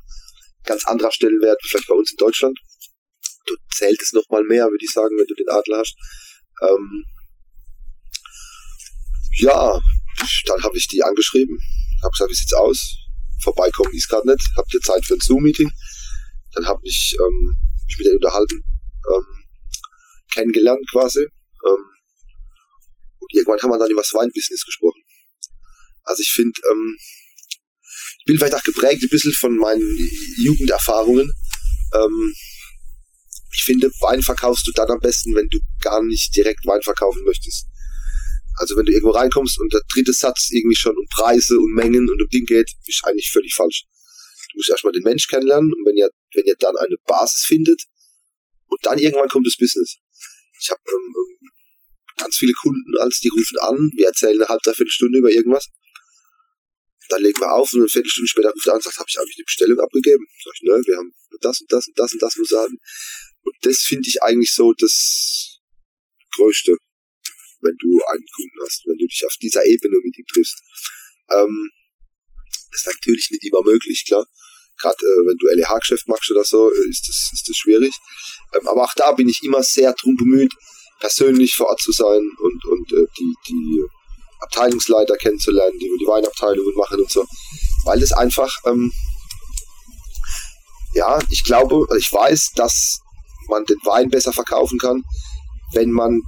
[0.63, 2.57] ganz anderer Stellenwert, vielleicht bei uns in Deutschland.
[3.45, 5.95] Du zählt es noch mal mehr, würde ich sagen, wenn du den Adler hast.
[6.61, 7.03] Ähm,
[9.35, 9.81] ja,
[10.45, 11.57] dann habe ich die angeschrieben,
[12.01, 12.97] habe gesagt, wie sieht's aus?
[13.41, 15.69] Vorbeikommen ist gerade nicht, habt ihr Zeit für ein Zoom-Meeting?
[16.53, 17.57] Dann habe ich ähm,
[17.87, 18.63] mich mit denen unterhalten,
[19.11, 19.25] ähm,
[20.33, 21.21] kennengelernt quasi.
[21.21, 21.85] Ähm,
[23.19, 25.01] und irgendwann haben wir dann über das Weinbusiness gesprochen.
[26.03, 26.97] Also ich finde, ähm,
[28.19, 31.33] ich bin vielleicht auch geprägt ein bisschen von meinen Jugenderfahrungen.
[31.93, 32.33] Ähm,
[33.51, 37.23] ich finde, Wein verkaufst du dann am besten, wenn du gar nicht direkt Wein verkaufen
[37.25, 37.67] möchtest.
[38.59, 42.09] Also wenn du irgendwo reinkommst und der dritte Satz irgendwie schon um Preise und Mengen
[42.09, 43.83] und um Ding geht, ist eigentlich völlig falsch.
[44.51, 47.83] Du musst erstmal den Mensch kennenlernen und wenn ihr, wenn ihr dann eine Basis findet
[48.67, 49.97] und dann irgendwann kommt das Business.
[50.59, 51.49] Ich habe ähm, ähm,
[52.17, 55.67] ganz viele Kunden, als die rufen an, wir erzählen eine halbe, dreiviertel Stunde über irgendwas.
[57.09, 59.19] Dann legen wir auf und eine Viertelstunde später ruft er an und sagt, habe ich
[59.19, 60.25] eigentlich die Bestellung abgegeben?
[60.43, 62.77] Sag ich, ne, wir haben das und das und das und das muss sagen.
[63.43, 65.59] Und das finde ich eigentlich so das
[66.35, 66.77] Größte,
[67.63, 70.61] wenn du einen Kunden hast, wenn du dich auf dieser Ebene mit ihm triffst.
[71.31, 71.71] Ähm,
[72.71, 74.25] ist natürlich nicht immer möglich, klar.
[74.79, 77.93] Gerade äh, wenn du LEH-Geschäft machst oder so, äh, ist das, ist das schwierig.
[78.53, 80.53] Ähm, aber auch da bin ich immer sehr drum bemüht,
[80.99, 83.83] persönlich vor Ort zu sein und, und äh, die, die
[84.41, 87.25] Abteilungsleiter kennenzulernen, die die Weinabteilungen machen und so.
[87.85, 88.91] Weil es einfach, ähm,
[90.93, 92.99] ja, ich glaube, ich weiß, dass
[93.47, 95.03] man den Wein besser verkaufen kann,
[95.73, 96.21] wenn man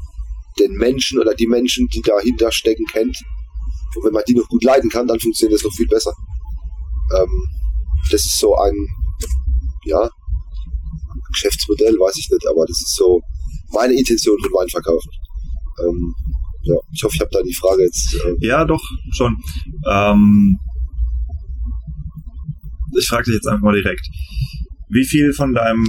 [0.60, 3.18] den Menschen oder die Menschen, die dahinter stecken, kennt.
[3.96, 6.14] Und wenn man die noch gut leiten kann, dann funktioniert das noch viel besser.
[7.18, 7.48] Ähm,
[8.12, 8.74] das ist so ein,
[9.86, 10.10] ja,
[11.32, 13.22] Geschäftsmodell, weiß ich nicht, aber das ist so
[13.74, 15.04] meine Intention von Weinverkauf.
[15.84, 16.16] Ähm,
[16.64, 18.16] ja, ich hoffe, ich habe da die Frage jetzt.
[18.16, 18.82] Äh ja, doch,
[19.12, 19.38] schon.
[19.90, 20.58] Ähm,
[22.98, 24.08] ich frage dich jetzt einfach mal direkt.
[24.90, 25.86] Wie viel von deinem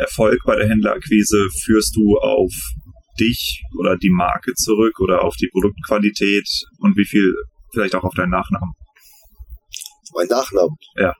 [0.00, 2.52] Erfolg bei der Händlerakquise führst du auf
[3.18, 6.48] dich oder die Marke zurück oder auf die Produktqualität
[6.78, 7.34] und wie viel
[7.72, 8.72] vielleicht auch auf deinen Nachnamen?
[10.14, 10.76] Mein Nachnamen?
[10.96, 11.14] Ja.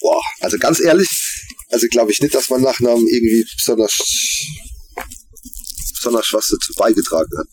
[0.00, 1.08] Boah, also ganz ehrlich,
[1.70, 3.96] also glaube ich nicht, dass mein Nachnamen irgendwie besonders,
[5.94, 7.46] besonders was dazu beigetragen hat.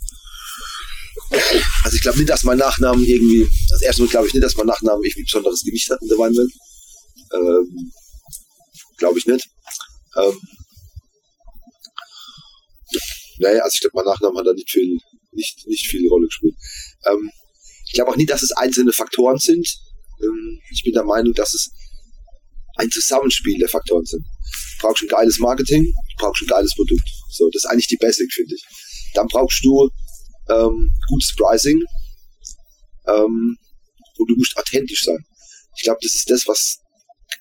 [1.84, 4.56] Also ich glaube nicht, dass mein Nachnamen irgendwie, das erste Mal glaube ich nicht, dass
[4.56, 6.52] mein Nachnamen irgendwie besonderes Gewicht hat in der Weinwelt.
[7.34, 7.92] Ähm,
[8.98, 9.48] glaube ich nicht.
[10.18, 10.40] Ähm,
[13.40, 14.98] naja, also ich glaube, mein Nachname hat da nicht viel,
[15.32, 16.56] nicht, nicht viel Rolle gespielt.
[17.06, 17.32] Ähm,
[17.86, 19.68] ich glaube auch nicht, dass es einzelne Faktoren sind.
[20.22, 21.72] Ähm, ich bin der Meinung, dass es
[22.76, 24.24] ein Zusammenspiel der Faktoren sind.
[24.24, 27.08] Du brauchst ein geiles Marketing, du brauchst ein geiles Produkt.
[27.30, 28.64] So, das ist eigentlich die Basic, finde ich.
[29.14, 29.90] Dann brauchst du
[30.50, 31.84] ähm, gutes Pricing
[33.08, 33.58] ähm,
[34.18, 35.24] und du musst authentisch sein.
[35.76, 36.80] Ich glaube, das ist das, was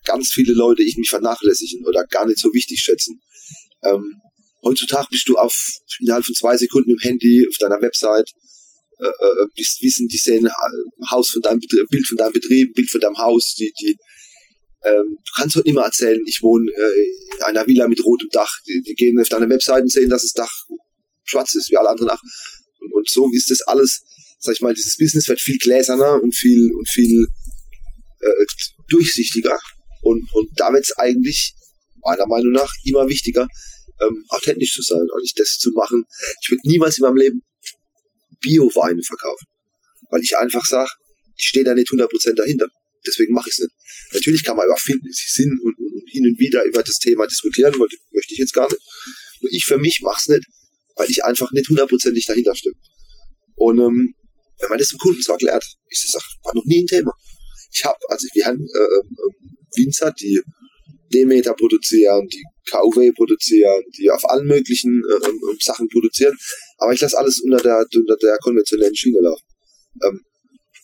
[0.05, 3.21] ganz viele Leute irgendwie vernachlässigen oder gar nicht so wichtig schätzen.
[3.85, 4.21] Ähm,
[4.63, 5.55] heutzutage bist du auf
[6.01, 8.31] innerhalb von zwei Sekunden im Handy auf deiner Website,
[8.99, 10.51] äh, äh, bist wissen, die sehen äh,
[11.11, 13.97] Haus von deinem Betrieb, Bild von deinem Betrieb, Bild von deinem Haus, die, die
[14.85, 18.51] ähm, du kannst heute immer erzählen, ich wohne äh, in einer Villa mit rotem Dach.
[18.67, 20.51] Die, die gehen auf deine Website und sehen, dass das Dach
[21.25, 22.23] schwarz ist, wie alle anderen auch.
[22.81, 24.03] Und, und so ist das alles,
[24.39, 27.27] sag ich mal, dieses Business wird viel gläserner und viel und viel
[28.21, 28.45] äh,
[28.89, 29.59] durchsichtiger.
[30.03, 31.55] Und, und da wird es eigentlich
[32.05, 33.49] meiner Meinung nach immer wichtiger,
[34.01, 36.05] ähm, authentisch zu sein und nicht das zu machen.
[36.43, 37.43] Ich würde niemals in meinem Leben
[38.41, 39.47] Bio-Weine verkaufen,
[40.11, 40.91] weil ich einfach sage,
[41.37, 42.69] ich stehe da nicht 100% dahinter.
[43.07, 43.73] Deswegen mache ich es nicht.
[44.13, 48.33] Natürlich kann man über Sinn und, und, hin und wieder über das Thema diskutieren, möchte
[48.33, 48.83] ich jetzt gar nicht.
[49.41, 50.45] Nur ich für mich mache es nicht,
[50.97, 52.75] weil ich einfach nicht hundertprozentig dahinter stehe.
[53.55, 54.15] Und ähm,
[54.61, 57.13] wenn man das dem Kunden so erklärt, ist das war noch nie ein Thema.
[57.73, 59.03] Ich habe, also wir haben äh, äh,
[59.77, 60.41] Winzer, die
[61.13, 66.37] Demeter produzieren, die KUW produzieren, die auf allen möglichen äh, ähm, Sachen produzieren.
[66.79, 69.45] Aber ich lasse alles unter der, unter der konventionellen Schiene laufen.
[70.05, 70.21] Ähm,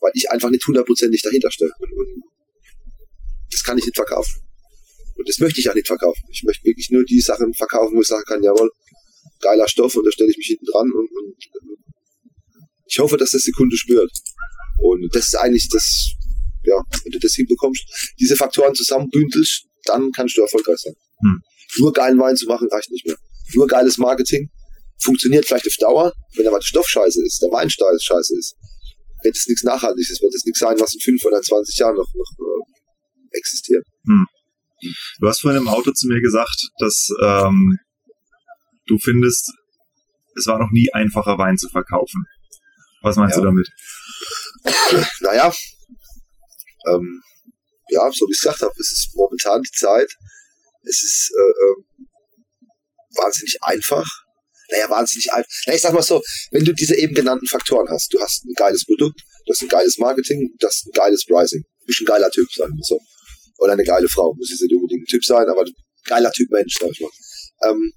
[0.00, 1.70] weil ich einfach nicht hundertprozentig dahinter stehe.
[1.78, 2.24] Und, und
[3.50, 4.34] das kann ich nicht verkaufen.
[5.16, 6.22] Und das möchte ich auch nicht verkaufen.
[6.30, 8.70] Ich möchte wirklich nur die Sachen verkaufen, wo ich sagen kann, jawohl,
[9.40, 11.36] geiler Stoff und da stelle ich mich hinten dran und, und
[12.86, 14.10] ich hoffe, dass das die Kunde spürt.
[14.78, 16.12] Und das ist eigentlich das,
[16.64, 20.94] ja, wenn du das hinbekommst, diese Faktoren zusammenbündelst, dann kannst du erfolgreich sein.
[21.20, 21.40] Hm.
[21.78, 23.16] Nur geilen Wein zu machen reicht nicht mehr.
[23.54, 24.50] Nur geiles Marketing
[25.00, 28.56] funktioniert vielleicht auf Dauer, wenn aber der Stoff scheiße ist, der Wein scheiße ist,
[29.22, 32.08] wird es nichts Nachhaltiges, wird es nichts sein, was in fünf oder 20 Jahren noch,
[32.14, 33.84] noch äh, existiert.
[34.06, 34.26] Hm.
[35.18, 37.78] Du hast vorhin im Auto zu mir gesagt, dass ähm,
[38.86, 39.52] du findest,
[40.36, 42.24] es war noch nie einfacher, Wein zu verkaufen.
[43.02, 43.42] Was meinst ja.
[43.42, 43.68] du damit?
[45.20, 45.52] Naja,
[46.88, 47.22] ähm,
[47.90, 50.10] ja, so wie ich gesagt habe, es ist momentan die Zeit,
[50.86, 52.06] es ist äh, äh,
[53.16, 54.06] wahnsinnig einfach.
[54.70, 55.50] Naja, wahnsinnig einfach.
[55.66, 58.54] Na, ich sag mal so, wenn du diese eben genannten Faktoren hast, du hast ein
[58.54, 61.62] geiles Produkt, du hast ein geiles Marketing, du hast ein geiles Pricing.
[61.80, 62.98] Du bist ein geiler Typ, sagen wir so.
[63.58, 64.34] Oder eine geile Frau.
[64.34, 65.64] Muss jetzt nicht unbedingt ein Typ sein, aber
[66.04, 67.10] geiler Typ Mensch, sag ich mal.
[67.68, 67.92] Ähm,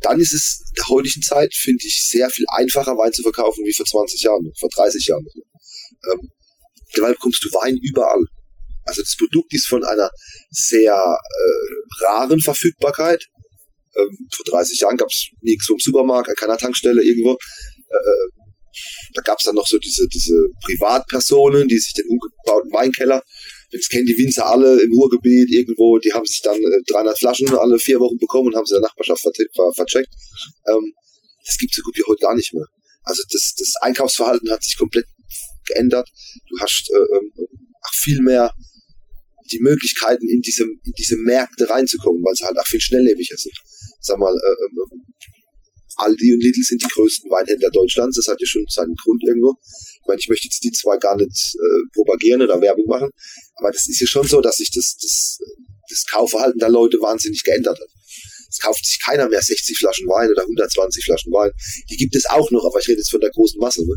[0.00, 3.64] dann ist es in der heutigen Zeit, finde ich, sehr viel einfacher, Wein zu verkaufen
[3.64, 5.26] wie vor 20 Jahren, vor 30 Jahren.
[6.12, 6.30] Ähm,
[6.86, 8.24] mittlerweile bekommst du Wein überall.
[8.86, 10.10] Also das Produkt ist von einer
[10.50, 13.24] sehr äh, raren Verfügbarkeit.
[13.96, 17.32] Ähm, vor 30 Jahren gab es nichts vom Supermarkt, an keiner Tankstelle irgendwo.
[17.32, 18.30] Äh, äh
[19.14, 23.22] da gab es dann noch so diese, diese Privatpersonen, die sich den umgebauten Weinkeller
[23.70, 27.48] Jetzt kennen die Winzer alle im Ruhrgebiet irgendwo, die haben sich dann äh, 300 Flaschen
[27.56, 30.12] alle vier Wochen bekommen und haben sie der Nachbarschaft ver ver vercheckt.
[30.68, 30.94] Ähm,
[31.44, 32.66] das gibt es so gut wie heute gar nicht mehr.
[33.02, 35.06] Also das, das Einkaufsverhalten hat sich komplett
[35.66, 36.08] geändert.
[36.48, 37.32] Du hast äh, ähm,
[37.92, 38.52] viel mehr
[39.46, 43.54] die Möglichkeiten, in diese, in diese Märkte reinzukommen, weil sie halt auch viel schnelllebiger sind.
[44.00, 44.98] Sag mal, äh, äh,
[45.96, 48.16] Aldi und Lidl sind die größten Weinhändler Deutschlands.
[48.16, 49.54] Das hat ja schon seinen Grund irgendwo.
[49.62, 53.10] Ich meine, ich möchte jetzt die zwei gar nicht äh, propagieren oder Werbung machen,
[53.56, 55.38] aber das ist ja schon so, dass sich das, das,
[55.88, 57.88] das Kaufverhalten der Leute wahnsinnig geändert hat.
[58.48, 61.50] Es kauft sich keiner mehr 60 Flaschen Wein oder 120 Flaschen Wein.
[61.90, 63.84] Die gibt es auch noch, aber ich rede jetzt von der großen Masse.
[63.84, 63.94] Ne?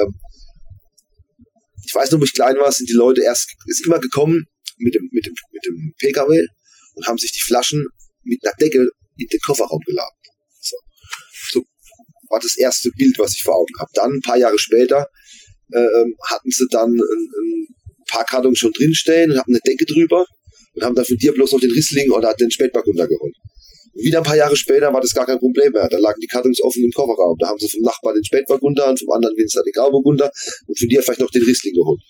[0.00, 0.14] Ähm,
[1.84, 4.46] ich weiß noch, wo ich klein war, sind die Leute erst, ist immer gekommen
[4.82, 6.46] mit dem, mit dem, mit dem PKW
[6.94, 7.86] und haben sich die Flaschen
[8.24, 8.78] mit einer Decke
[9.16, 10.16] in den Kofferraum geladen.
[10.60, 10.76] So,
[11.50, 11.62] so
[12.28, 13.90] war das erste Bild, was ich vor Augen habe.
[13.94, 15.06] Dann ein paar Jahre später
[15.72, 17.66] äh, ähm, hatten sie dann ein, ein
[18.08, 20.26] paar Kartons schon drinstehen und haben eine Decke drüber
[20.74, 23.34] und haben von dir bloß noch den Rissling oder den Spätback runtergeholt.
[23.94, 25.88] wieder ein paar Jahre später war das gar kein Problem mehr.
[25.88, 27.36] Da lagen die Kartons offen im Kofferraum.
[27.38, 30.30] Da haben sie vom Nachbar den Spätburgunder und vom anderen Winzer den Grauburgunder
[30.66, 32.00] und von dir vielleicht noch den Riesling geholt.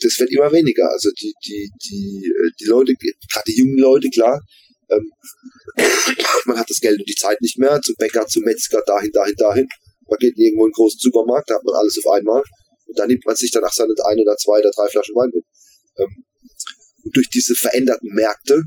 [0.00, 0.90] Das wird immer weniger.
[0.90, 4.40] Also die, die, die, äh, die Leute, gerade die jungen Leute, klar,
[4.90, 5.10] ähm,
[6.46, 9.36] man hat das Geld und die Zeit nicht mehr, zum Bäcker, zum Metzger, dahin, dahin,
[9.36, 9.68] dahin.
[10.08, 12.42] Man geht irgendwo in einen großen Supermarkt, da hat man alles auf einmal.
[12.86, 15.44] Und da nimmt man sich danach seine ein oder zwei oder drei Flaschen Wein mit.
[15.98, 16.24] Ähm,
[17.04, 18.62] und durch diese veränderten Märkte,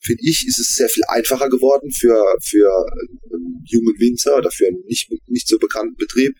[0.00, 2.86] finde ich, ist es sehr viel einfacher geworden für, für
[3.32, 6.32] einen jungen Winzer oder für einen nicht, nicht so bekannten Betrieb,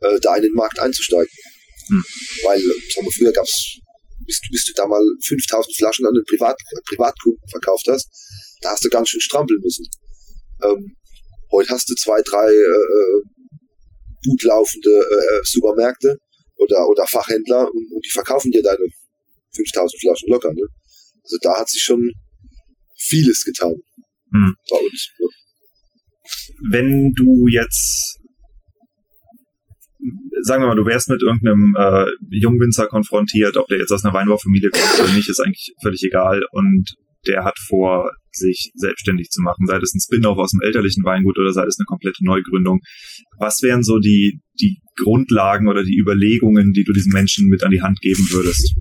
[0.00, 1.32] äh, da in den Markt einzusteigen.
[1.88, 2.04] Hm.
[2.44, 3.78] Weil, sagen wir, früher gab's,
[4.26, 6.56] bis, bis du da mal 5000 Flaschen an den Privat,
[6.86, 8.08] Privatkunden verkauft hast,
[8.60, 9.86] da hast du ganz schön strampeln müssen.
[10.62, 10.96] Ähm,
[11.50, 13.22] heute hast du zwei, drei äh, äh
[14.24, 16.16] gut laufende äh, äh, Supermärkte
[16.56, 18.86] oder, oder Fachhändler und, und, die verkaufen dir deine
[19.54, 20.52] 5000 Flaschen locker.
[20.52, 20.62] Ne?
[21.24, 22.12] Also da hat sich schon
[22.96, 23.74] vieles getan
[24.32, 24.54] hm.
[24.70, 25.10] bei uns.
[25.18, 25.26] Ne?
[26.70, 28.20] Wenn du jetzt
[30.42, 34.14] sagen wir mal, du wärst mit irgendeinem äh, Jungwinzer konfrontiert, ob der jetzt aus einer
[34.14, 36.42] Weinbaufamilie kommt oder nicht, ist eigentlich völlig egal.
[36.52, 36.94] Und
[37.26, 41.38] der hat vor, sich selbstständig zu machen, sei das ein Spin-off aus dem elterlichen Weingut
[41.38, 42.80] oder sei das eine komplette Neugründung.
[43.38, 47.70] Was wären so die, die Grundlagen oder die Überlegungen, die du diesen Menschen mit an
[47.70, 48.74] die Hand geben würdest?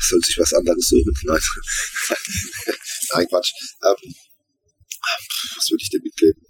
[0.00, 1.12] Es soll sich was anderes suchen.
[1.24, 1.40] Nein,
[3.14, 3.52] Nein Quatsch.
[3.84, 4.14] Ähm,
[5.56, 6.42] was würde ich dir mitgeben?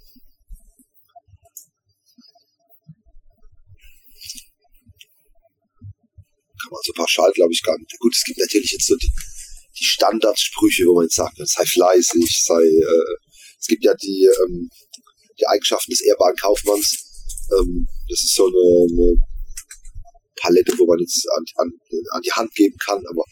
[6.68, 7.98] kann man so pauschal, glaube ich, gar nicht.
[7.98, 9.10] Gut, es gibt natürlich jetzt so die,
[9.78, 13.16] die Standardsprüche, wo man jetzt sagt, sei fleißig, sei, äh,
[13.58, 14.68] es gibt ja die, ähm,
[15.38, 17.04] die Eigenschaften des ehrbaren Kaufmanns.
[17.58, 19.16] Ähm, das ist so eine, eine
[20.36, 21.72] Palette, wo man jetzt an, an,
[22.12, 23.24] an die Hand geben kann, aber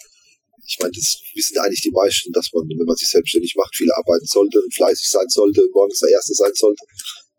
[0.67, 3.91] ich meine, das wissen eigentlich die meisten, dass man, wenn man sich selbstständig macht, viel
[3.93, 6.85] arbeiten sollte und fleißig sein sollte und morgens der Erste sein sollte.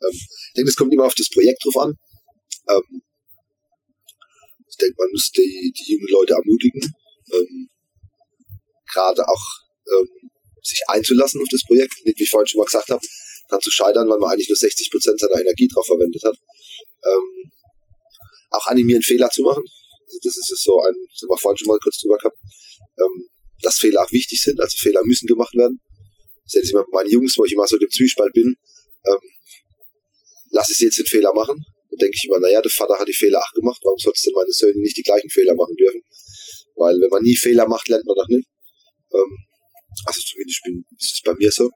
[0.01, 1.97] Ähm, ich denke, es kommt immer auf das Projekt drauf an.
[2.69, 3.01] Ähm,
[4.69, 6.82] ich denke, man muss die, die jungen Leute ermutigen,
[7.34, 7.69] ähm,
[8.93, 9.45] gerade auch
[9.91, 10.30] ähm,
[10.63, 11.93] sich einzulassen auf das Projekt.
[12.05, 13.05] Nicht, wie ich vorhin schon mal gesagt habe,
[13.49, 16.38] kann zu scheitern, weil man eigentlich nur 60 Prozent seiner Energie drauf verwendet hat.
[17.03, 17.51] Ähm,
[18.51, 19.63] auch animieren, Fehler zu machen.
[20.07, 22.37] Also das ist so ein, das haben wir vorhin schon mal kurz drüber gehabt,
[22.97, 23.27] ähm,
[23.61, 25.79] dass Fehler auch wichtig sind, also Fehler müssen gemacht werden.
[26.45, 28.55] Das hätte ich immer mit meinen Jungs, wo ich immer so im Zwiespalt bin,
[29.05, 29.19] ähm,
[30.51, 31.63] lass ich sie jetzt den Fehler machen.
[31.91, 34.33] Dann denke ich immer, naja, der Vater hat die Fehler auch gemacht, warum sollst denn
[34.33, 36.01] meine Söhne nicht die gleichen Fehler machen dürfen?
[36.75, 38.47] Weil wenn man nie Fehler macht, lernt man doch nicht.
[39.13, 39.37] Ähm,
[40.05, 41.69] also zumindest bin, ist es bei mir so.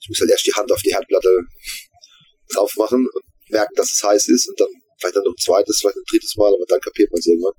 [0.00, 1.30] Ich muss halt erst die Hand auf die Herdplatte
[2.52, 4.68] drauf machen und merken, dass es heiß ist und dann
[5.00, 7.56] vielleicht dann noch ein zweites, vielleicht ein drittes Mal, aber dann kapiert man es irgendwann.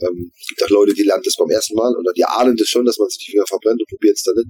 [0.00, 2.84] Ähm, gibt auch Leute, die lernen das beim ersten Mal oder die ahnen das schon,
[2.84, 4.48] dass man sich die Finger verbrennt und probieren es dann nicht.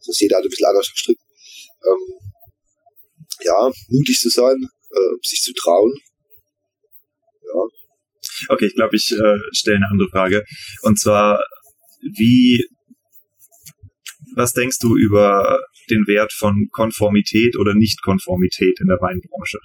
[0.00, 1.20] So ist jeder halt ein bisschen anders gestrickt.
[1.84, 2.32] Ähm,
[3.42, 5.92] ja, mutig zu sein, äh, sich zu trauen.
[7.42, 7.60] Ja.
[8.48, 10.44] Okay, ich glaube, ich äh, stelle eine andere Frage.
[10.82, 11.42] Und zwar,
[12.00, 12.66] wie,
[14.36, 15.60] was denkst du über
[15.90, 19.58] den Wert von Konformität oder Nichtkonformität in der Weinbranche?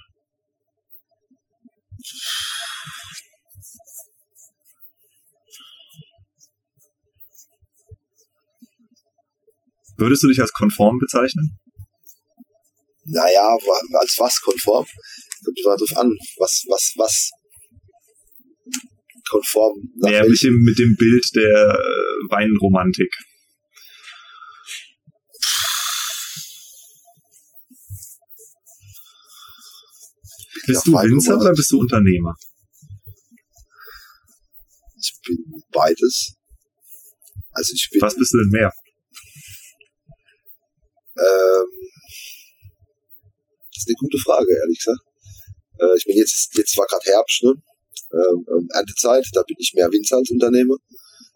[9.96, 11.58] Würdest du dich als konform bezeichnen?
[13.04, 13.56] Naja,
[13.98, 14.86] als was konform?
[15.44, 17.30] Kommt immer drauf an, was, was, was
[19.28, 19.92] konform.
[19.96, 23.12] Naja, mit dem, mit dem Bild der äh, Weinromantik.
[30.66, 32.34] Bist du Winzer oder bist du Unternehmer?
[34.98, 36.34] Ich bin beides.
[37.52, 38.00] Also ich bin.
[38.02, 38.72] Was bist du denn mehr?
[41.18, 41.68] Ähm,
[43.72, 45.00] das ist eine gute Frage, ehrlich gesagt.
[45.78, 47.54] Äh, ich bin jetzt, jetzt war gerade Herbst, ne?
[48.12, 50.76] Ähm, ähm, Erntezeit, da bin ich mehr Winzer als Unternehmer.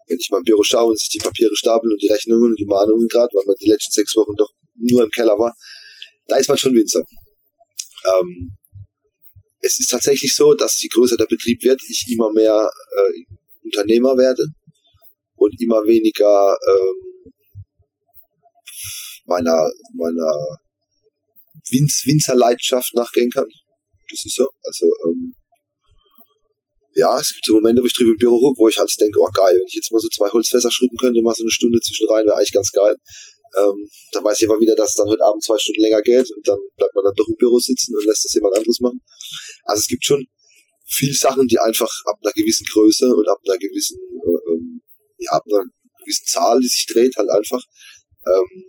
[0.07, 2.59] Wenn ich mal im Büro schaue und sich die Papiere stapeln und die Rechnungen und
[2.59, 5.55] die Mahnungen gerade, weil man die letzten sechs Wochen doch nur im Keller war,
[6.27, 7.03] da ist man schon Winzer.
[8.05, 8.55] Ähm,
[9.65, 14.15] es ist tatsächlich so, dass je größer der Betrieb wird, ich immer mehr äh, Unternehmer
[14.15, 14.45] werde
[15.35, 17.31] und immer weniger ähm,
[19.25, 20.59] meiner, meiner
[21.71, 23.47] Winz, Winzerleidenschaft nachgehen kann.
[24.09, 24.47] Das ist so.
[24.63, 25.33] Also, ähm,
[26.93, 29.19] ja, es gibt so Momente, wo ich drüber im Büro rufe, wo ich halt denke,
[29.19, 31.79] oh geil, wenn ich jetzt mal so zwei Holzfässer schrubben könnte, mal so eine Stunde
[31.81, 32.95] zwischen rein, wäre eigentlich ganz geil.
[33.57, 36.59] Ähm, dann weiß aber wieder, dass dann heute Abend zwei Stunden länger geht und dann
[36.77, 39.01] bleibt man dann doch im Büro sitzen und lässt das jemand anderes machen.
[39.63, 40.27] Also es gibt schon
[40.85, 44.81] viel Sachen, die einfach ab einer gewissen Größe und ab einer gewissen, äh, ähm,
[45.17, 45.63] ja, ab einer
[46.03, 47.63] gewissen Zahl, die sich dreht, halt einfach,
[48.27, 48.63] ähm,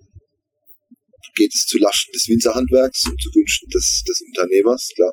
[1.34, 5.12] geht es zu Lasten des Winzerhandwerks und zu Wünschen des, des Unternehmers, klar.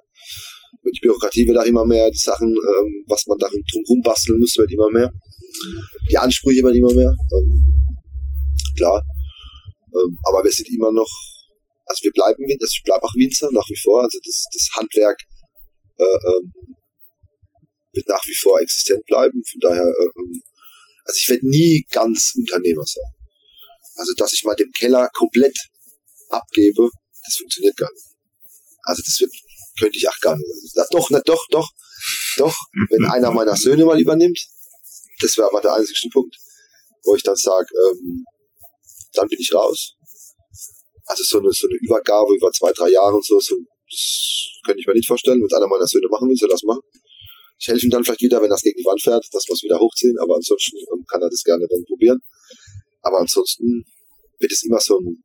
[0.82, 4.40] Und die Bürokratie wird auch immer mehr, die Sachen, ähm, was man darin drum basteln
[4.40, 5.12] muss, wird immer mehr.
[6.10, 7.14] Die Ansprüche werden immer mehr.
[7.32, 7.64] Ähm,
[8.76, 9.04] klar.
[9.94, 11.10] Ähm, aber wir sind immer noch,
[11.86, 15.20] also wir bleiben, also ich bleibe auch Winzer nach wie vor, also das, das Handwerk
[15.98, 16.54] äh, ähm,
[17.94, 19.44] wird nach wie vor existent bleiben.
[19.52, 20.40] Von daher, äh,
[21.06, 23.04] also ich werde nie ganz Unternehmer sein.
[23.96, 25.58] Also dass ich mal den Keller komplett
[26.30, 26.90] abgebe,
[27.26, 28.08] das funktioniert gar nicht.
[28.84, 29.32] Also das wird,
[29.80, 30.50] könnte ich auch gar nicht.
[30.50, 31.70] Also, doch, nicht, doch, doch,
[32.38, 32.56] doch,
[32.90, 34.40] wenn einer meiner Söhne mal übernimmt,
[35.20, 36.36] das wäre aber der einzige Punkt,
[37.04, 38.26] wo ich dann sage, ähm,
[39.14, 39.96] dann bin ich raus.
[41.06, 43.56] Also so eine, so eine Übergabe über zwei, drei Jahre und so, so
[43.90, 45.42] das könnte ich mir nicht vorstellen.
[45.42, 46.82] Wenn einer meiner Söhne machen will, soll das machen.
[47.60, 49.64] Ich helfe ihm dann vielleicht wieder, wenn das gegen die Wand fährt, dass wir es
[49.64, 52.20] wieder hochziehen, aber ansonsten ähm, kann er das gerne dann probieren.
[53.02, 53.86] Aber ansonsten
[54.40, 55.24] wird es immer so ein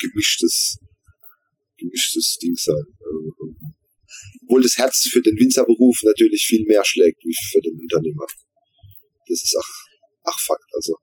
[0.00, 0.78] gemischtes,
[1.76, 2.84] gemischtes Ding sein.
[3.00, 3.56] Ähm,
[4.42, 8.26] obwohl das Herz für den Winzerberuf natürlich viel mehr schlägt wie für den Unternehmer.
[9.28, 9.70] Das ist ach,
[10.24, 10.64] ach Fakt.
[10.72, 10.96] Also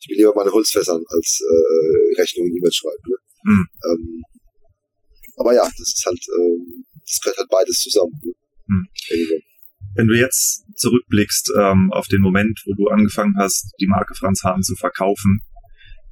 [0.00, 3.02] ich will lieber meine Holzfässern als äh, Rechnungen E-Mail schreiben.
[3.06, 3.16] Ne?
[3.44, 3.66] Mhm.
[3.90, 4.22] Ähm,
[5.36, 8.20] aber ja, das ist halt, ähm, das gehört halt beides zusammen.
[8.24, 8.32] Ne?
[8.66, 8.88] Mhm.
[9.94, 14.44] Wenn du jetzt zurückblickst ähm, auf den Moment, wo du angefangen hast, die Marke Franz
[14.44, 15.40] Hahn zu verkaufen,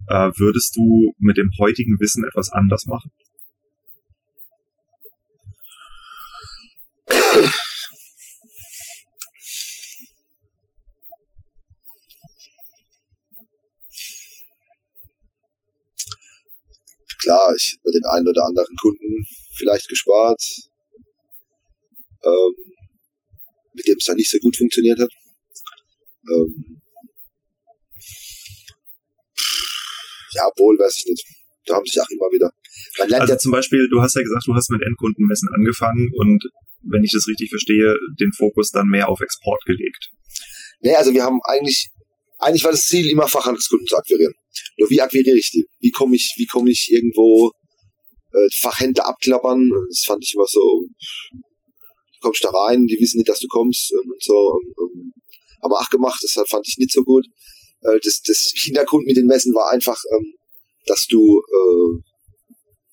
[0.08, 3.10] äh, würdest du mit dem heutigen Wissen etwas anders machen?
[17.26, 20.40] Klar, ich hätte den einen oder anderen Kunden vielleicht gespart,
[22.22, 22.54] ähm,
[23.74, 25.10] mit dem es dann nicht so gut funktioniert hat.
[26.30, 26.80] Ähm,
[30.34, 31.26] ja, wohl, weiß ich nicht.
[31.64, 32.52] Da haben sich auch immer wieder.
[32.98, 36.12] Man lernt also ja zum Beispiel, du hast ja gesagt, du hast mit Endkundenmessen angefangen
[36.14, 36.44] und
[36.82, 40.12] wenn ich das richtig verstehe, den Fokus dann mehr auf Export gelegt.
[40.78, 41.90] Nee, also wir haben eigentlich,
[42.38, 44.34] eigentlich war das Ziel, immer Fachhandelskunden zu akquirieren.
[44.78, 45.66] Nur wie akquiriere ich die?
[45.80, 47.52] Wie komme ich, wie komme ich irgendwo
[48.32, 49.70] äh, Fachhändler abklappern?
[49.88, 50.86] Das fand ich immer so,
[52.20, 54.34] kommst da rein, die wissen nicht, dass du kommst und so.
[54.34, 55.12] Und, und,
[55.62, 57.26] haben wir auch gemacht, das fand ich nicht so gut.
[57.82, 60.34] Äh, das, das Hintergrund mit den Messen war einfach, ähm,
[60.86, 62.02] dass du, äh,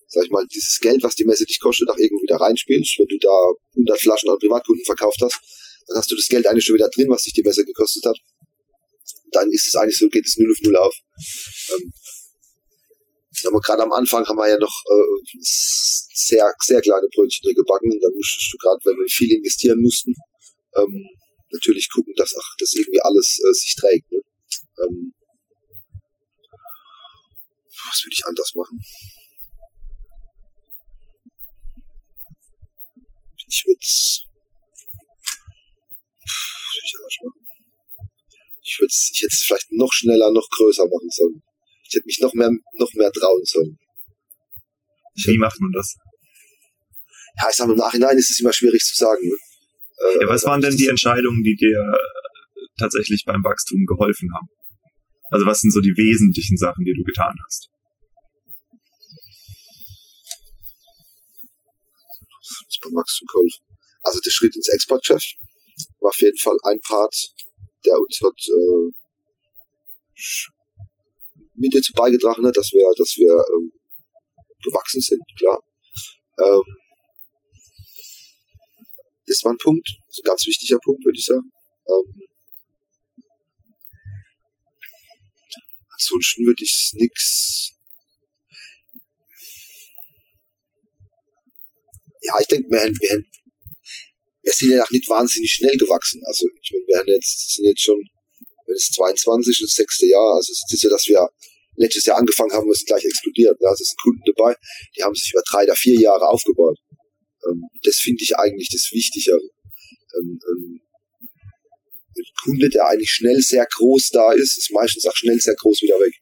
[0.07, 2.99] sag ich mal, dieses Geld, was die Messe dich kostet, auch irgendwie da reinspielst.
[2.99, 3.35] Wenn du da
[3.75, 5.39] 100 Flaschen an Privatkunden verkauft hast,
[5.87, 8.17] dann hast du das Geld eigentlich schon wieder drin, was dich die Messe gekostet hat.
[9.33, 10.95] Dann ist es eigentlich so, geht es null auf null auf.
[11.75, 11.93] Ähm,
[13.45, 17.89] aber gerade am Anfang haben wir ja noch äh, sehr, sehr kleine Brötchen gebacken.
[17.99, 20.13] Da musstest du gerade, wenn wir viel investieren mussten,
[20.75, 21.09] ähm,
[21.51, 24.11] natürlich gucken, dass ach, das irgendwie alles äh, sich trägt.
[24.11, 24.19] Ne?
[24.85, 25.13] Ähm,
[27.89, 28.79] was würde ich anders machen?
[33.47, 34.32] Ich würde
[38.73, 41.43] ich würde ich hätte es vielleicht noch schneller, noch größer machen sollen.
[41.87, 42.49] Ich hätte mich noch mehr,
[42.79, 43.77] noch mehr trauen sollen.
[45.25, 45.95] Wie macht man das?
[47.39, 49.21] Ja, ich sage im Nachhinein ist es immer schwierig zu sagen.
[49.21, 49.35] Ne?
[49.35, 51.81] Äh, ja, was waren denn die Entscheidungen, die dir
[52.79, 54.47] tatsächlich beim Wachstum geholfen haben?
[55.29, 57.69] Also was sind so die wesentlichen Sachen, die du getan hast?
[62.65, 63.65] Das beim Wachstum geholfen.
[64.01, 65.37] Also der Schritt ins Exportgeschäft
[65.99, 67.32] war auf jeden Fall ein Part,
[67.85, 68.91] der uns hat äh,
[71.55, 73.71] mit dazu beigetragen hat, dass wir, dass wir ähm,
[74.63, 75.63] gewachsen sind, klar.
[76.39, 76.63] Ähm,
[79.27, 81.51] das war ein Punkt, ist ein ganz wichtiger Punkt, würde ich sagen.
[81.87, 82.27] Ähm,
[85.89, 87.71] ansonsten würde ich nix.
[92.21, 93.23] Ja, ich denke, wir, wir,
[94.43, 96.21] wir sind ja auch nicht wahnsinnig schnell gewachsen.
[96.25, 97.99] Also ich meine, wir haben jetzt, sind jetzt schon,
[98.67, 101.27] wenn es 22 das sechste Jahr, also es ist ja, dass wir
[101.77, 103.57] letztes Jahr angefangen haben, ist gleich explodiert.
[103.59, 104.55] Da sind Kunden dabei,
[104.95, 106.77] die haben sich über drei oder vier Jahre aufgebaut.
[107.47, 109.39] Ähm, das finde ich eigentlich das Wichtigere.
[110.19, 110.81] Ähm, ähm,
[112.15, 115.81] ein Kunde, der eigentlich schnell sehr groß da ist, ist meistens auch schnell sehr groß
[115.81, 116.13] wieder weg.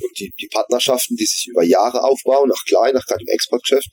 [0.00, 3.88] Und die, die Partnerschaften, die sich über Jahre aufbauen, nach klein, nach gerade im Exportgeschäft,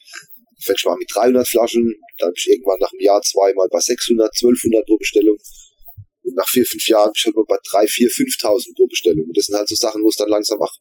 [0.60, 3.80] fängst du mal mit 300 Flaschen, dann bist du irgendwann nach einem Jahr zweimal bei
[3.80, 5.38] 600, 1200 pro Bestellung.
[6.24, 9.26] Und nach vier, fünf Jahren bist du halt bei drei, vier, 5000 pro Bestellung.
[9.26, 10.74] Und das sind halt so Sachen, wo es dann langsam auch,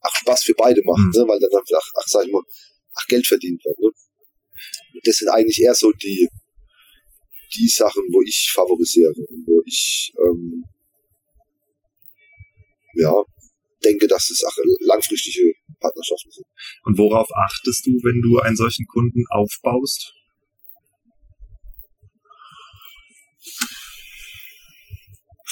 [0.00, 1.22] auch Spaß für beide macht, mhm.
[1.22, 1.28] ne?
[1.28, 2.42] weil dann ach, ach, sag ich mal,
[2.94, 3.78] ach, Geld verdient wird.
[3.78, 3.90] Ne?
[5.04, 6.28] das sind eigentlich eher so die,
[7.54, 10.64] die Sachen, wo ich favorisiere und wo ich ähm,
[12.94, 13.12] ja,
[13.84, 16.46] denke, dass es auch langfristige Partnerschaften sind.
[16.84, 20.12] Und worauf achtest du, wenn du einen solchen Kunden aufbaust?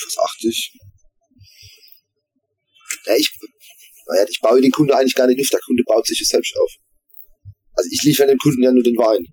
[0.04, 0.72] Was achte ich?
[3.06, 3.30] Ja, ich,
[4.06, 6.56] naja, ich baue den Kunden eigentlich gar nicht auf, der Kunde baut sich es selbst
[6.56, 6.72] auf.
[7.72, 9.26] Also ich liefere dem Kunden ja nur den Wein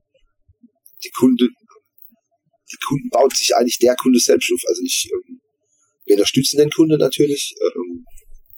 [1.05, 1.47] die Kunde,
[2.71, 4.61] die Kunden baut sich eigentlich der Kunde selbst auf.
[4.67, 5.41] Also ich, ähm,
[6.05, 7.84] wir unterstützen den Kunden natürlich ähm,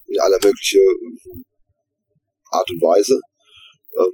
[0.08, 1.44] in aller mögliche ähm,
[2.50, 3.20] Art und Weise.
[3.96, 4.12] Ähm,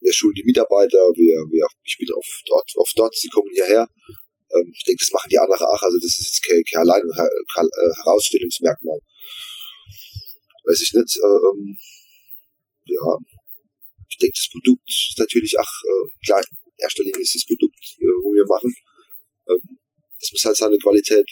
[0.00, 3.88] wir schulen die Mitarbeiter, wir, wir, ich bin auf dort, auf dort, sie kommen hierher.
[4.52, 5.82] Ähm, ich denke, das machen die anderen auch.
[5.82, 7.02] Also das ist jetzt kein, kein allein
[7.54, 9.00] kein äh, Herausstellungsmerkmal.
[10.64, 11.16] Weiß ich nicht.
[11.16, 11.78] Äh, ähm,
[12.84, 13.18] ja,
[14.08, 16.42] ich denke, das Produkt ist natürlich auch äh, klar,
[16.78, 18.74] erster Linie ist das Produkt, äh, wo wir machen.
[19.48, 19.78] Ähm,
[20.20, 21.28] das muss halt seine Qualität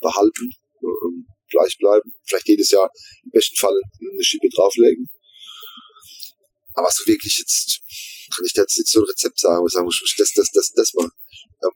[0.00, 0.50] behalten,
[0.82, 2.12] ähm, gleich bleiben.
[2.26, 2.90] Vielleicht jedes Jahr
[3.24, 5.08] im besten Fall eine Schippe drauflegen.
[6.74, 7.80] Aber so wirklich jetzt,
[8.34, 10.50] kann ich jetzt nicht so ein Rezept sagen, wo ich sagen muss, ich lasse das,
[10.52, 11.08] das, das mal.
[11.64, 11.70] Ähm,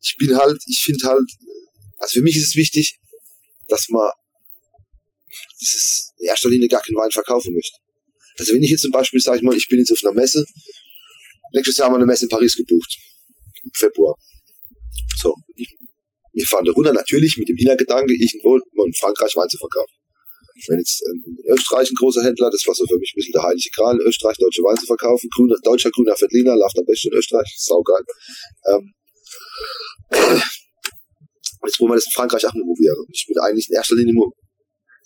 [0.00, 1.30] ich bin halt, ich finde halt,
[1.98, 2.98] also für mich ist es wichtig,
[3.68, 4.10] dass man
[5.60, 7.78] dieses in erster Linie gar keinen Wein verkaufen möchte.
[8.38, 10.44] Also wenn ich jetzt zum Beispiel, sage ich mal, ich bin jetzt auf einer Messe
[11.52, 12.96] Nächstes Jahr haben wir eine Messe in Paris gebucht.
[13.62, 14.16] Im Februar.
[15.16, 15.36] So.
[16.32, 19.94] Wir fahren da runter, natürlich mit dem Hintergedanke, ich in Frankreich Wein zu verkaufen.
[20.68, 23.32] Wenn jetzt ähm, in Österreich ein großer Händler, das war so für mich ein bisschen
[23.32, 26.84] der heilige Kral, in Österreich deutsche Wein zu verkaufen, grüner, deutscher grüner Veltliner, läuft am
[26.84, 28.04] besten in Österreich, saugeil.
[28.68, 28.92] Ähm,
[31.64, 32.96] jetzt wollen wir das in Frankreich auch mal probieren.
[33.12, 34.32] Ich bin eigentlich in erster Linie nur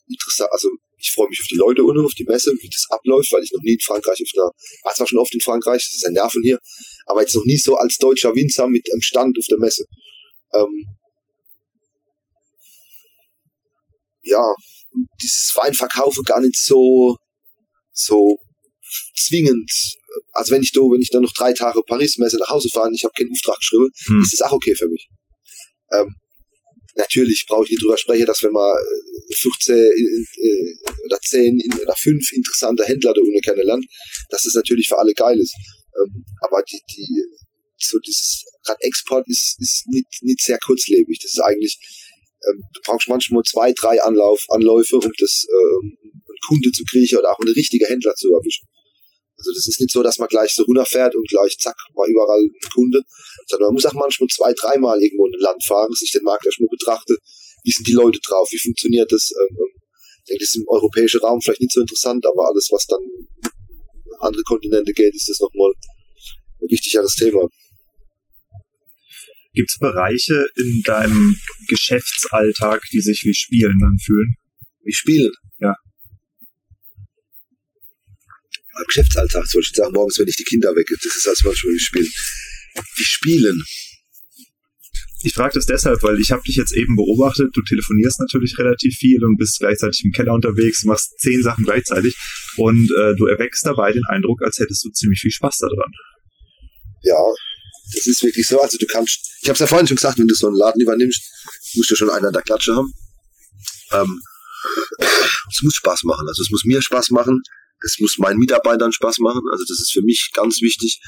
[0.08, 0.68] interessant, also
[0.98, 3.52] ich freue mich auf die Leute und auf die Messe, wie das abläuft, weil ich
[3.52, 4.50] noch nie in Frankreich auf einer,
[4.82, 6.58] war zwar schon oft in Frankreich, das ist ein Nerven hier,
[7.06, 9.84] aber jetzt noch nie so als deutscher Winzer mit einem Stand auf der Messe.
[10.54, 10.86] Ähm,
[14.26, 14.54] ja,
[15.22, 17.16] dieses Weinverkaufen gar nicht so,
[17.92, 18.38] so
[19.16, 19.70] zwingend.
[20.32, 22.94] Also wenn ich da, wenn ich dann noch drei Tage Paris-Messe nach Hause fahre und
[22.94, 24.22] ich habe keinen Auftrag geschrieben, hm.
[24.22, 25.08] ist das auch okay für mich.
[25.92, 26.14] Ähm,
[26.94, 28.76] natürlich brauche ich nicht drüber sprechen, dass wenn man
[29.34, 33.86] 15 äh, äh, oder 10 oder 5 interessante Händler da unten kennenlernt,
[34.30, 35.54] dass das natürlich für alle geil ist.
[35.98, 37.24] Ähm, aber die, die
[37.78, 41.18] so dieses, gerade Export ist, ist nicht, nicht sehr kurzlebig.
[41.22, 41.78] Das ist eigentlich,
[42.48, 47.18] ähm, du brauchst manchmal zwei, drei Anlauf, Anläufe, um das, ähm, einen Kunde zu kriegen
[47.18, 48.66] oder auch einen richtigen Händler zu erwischen.
[49.38, 52.40] Also das ist nicht so, dass man gleich so runterfährt und gleich zack, mal überall
[52.40, 53.02] ein Kunde,
[53.46, 56.46] sondern man muss auch manchmal zwei, dreimal irgendwo in ein Land fahren, sich den Markt
[56.46, 57.16] erstmal betrachten,
[57.64, 59.32] wie sind die Leute drauf, wie funktioniert das.
[59.32, 59.82] Ähm, ähm,
[60.24, 63.00] ich denke, das ist im europäischen Raum vielleicht nicht so interessant, aber alles, was dann
[64.20, 65.72] andere Kontinente geht, ist das nochmal
[66.62, 67.46] ein wichtigeres Thema.
[69.56, 71.34] Gibt es Bereiche in deinem
[71.68, 74.36] Geschäftsalltag, die sich wie Spielen anfühlen?
[74.84, 75.32] Wie Spielen?
[75.60, 75.74] Ja.
[78.78, 81.72] Im Geschäftsalltag soll ich sagen, morgens, wenn ich die Kinder wecke, das ist als manchmal
[81.72, 82.12] wie Spielen.
[82.96, 83.64] Wie Spielen?
[85.22, 87.48] Ich frage das deshalb, weil ich habe dich jetzt eben beobachtet.
[87.54, 92.14] Du telefonierst natürlich relativ viel und bist gleichzeitig im Keller unterwegs, machst zehn Sachen gleichzeitig
[92.58, 95.90] und äh, du erweckst dabei den Eindruck, als hättest du ziemlich viel Spaß daran.
[97.02, 97.16] Ja,
[97.94, 98.60] das ist wirklich so.
[98.60, 100.80] Also du kannst, ich habe es ja vorhin schon gesagt, wenn du so einen Laden
[100.80, 101.22] übernimmst,
[101.74, 102.92] musst du schon einen an der Klatsche haben.
[103.92, 104.20] Ähm,
[104.98, 106.26] es muss Spaß machen.
[106.28, 107.42] Also es muss mir Spaß machen.
[107.84, 109.42] Es muss meinen Mitarbeitern Spaß machen.
[109.52, 111.00] Also das ist für mich ganz wichtig,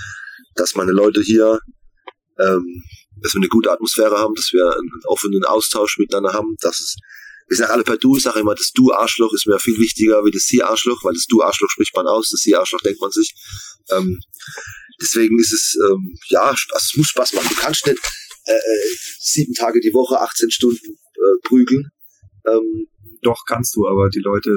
[0.55, 1.59] dass meine Leute hier
[2.39, 2.85] ähm,
[3.23, 6.97] dass wir eine gute Atmosphäre haben, dass wir einen offenen Austausch miteinander haben, dass es,
[7.49, 10.31] wir sind alle per Du, ich sage immer, das Du-Arschloch ist mir viel wichtiger wie
[10.31, 13.35] das Sie-Arschloch, weil das Du-Arschloch spricht man aus, das Sie-Arschloch denkt man sich.
[13.91, 14.21] Ähm,
[15.01, 17.49] deswegen ist es, ähm, ja, also es muss Spaß machen.
[17.49, 17.99] Du kannst nicht
[18.47, 21.91] äh, äh sieben Tage die Woche, 18 Stunden äh, prügeln.
[22.47, 22.87] Ähm,
[23.23, 24.51] Doch, kannst du, aber die Leute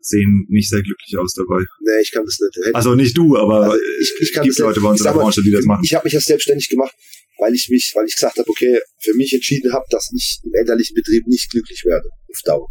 [0.00, 1.64] sehen nicht sehr glücklich aus dabei.
[1.80, 2.66] Nee, ich kann das nicht.
[2.66, 5.12] Hätte also nicht du, aber also ich, ich kann gibt Leute bei uns in der
[5.12, 5.82] Branche, die das machen.
[5.84, 6.94] Ich habe mich ja selbstständig gemacht
[7.38, 10.52] weil ich mich, weil ich gesagt habe, okay, für mich entschieden habe, dass ich im
[10.54, 12.68] elterlichen Betrieb nicht glücklich werde auf Dauer.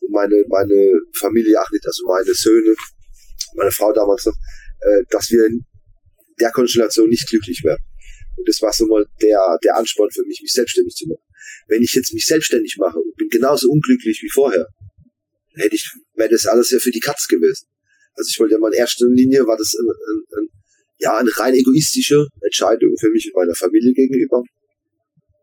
[0.00, 2.74] Und meine, meine Familie auch nicht, also meine Söhne,
[3.54, 5.64] meine Frau damals noch, äh, dass wir in
[6.40, 7.82] der Konstellation nicht glücklich werden.
[8.36, 11.22] Und das war so mal der, der Ansporn für mich, mich selbstständig zu machen.
[11.68, 14.66] Wenn ich jetzt mich selbstständig mache und bin genauso unglücklich wie vorher,
[15.54, 17.66] hätte ich, wäre das alles ja für die Katz gewesen.
[18.14, 20.48] Also ich wollte ja mal in erster Linie war das ein, ein, ein
[20.98, 24.42] ja, eine rein egoistische Entscheidung für mich und meiner Familie gegenüber,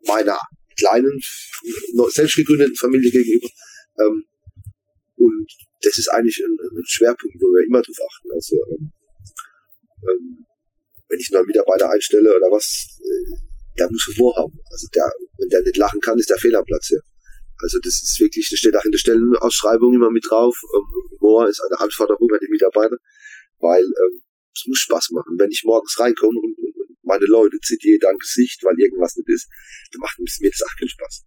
[0.08, 0.38] meiner
[0.78, 1.20] kleinen,
[2.10, 3.48] selbst gegründeten Familie gegenüber.
[4.00, 4.26] Ähm,
[5.18, 5.48] und
[5.82, 8.32] das ist eigentlich ein, ein, Schwerpunkt, wo wir immer drauf achten.
[8.34, 8.92] Also, ähm,
[10.10, 10.46] ähm,
[11.14, 13.38] wenn ich einen neuen Mitarbeiter einstelle oder was, äh,
[13.78, 14.58] der muss Humor haben.
[14.72, 15.06] Also der,
[15.38, 17.02] wenn der nicht lachen kann, ist der Fehlerplatz hier.
[17.62, 20.58] Also das ist wirklich, das steht auch in der Stellenausschreibung immer mit drauf.
[20.74, 22.98] Ähm, Humor ist eine Anforderung an die Mitarbeiter,
[23.60, 24.22] weil ähm,
[24.56, 25.38] es muss Spaß machen.
[25.38, 29.16] Wenn ich morgens reinkomme und, und, und meine Leute zieht jeder ein Gesicht, weil irgendwas
[29.16, 29.48] nicht ist,
[29.92, 31.26] dann macht mir das auch keinen Spaß.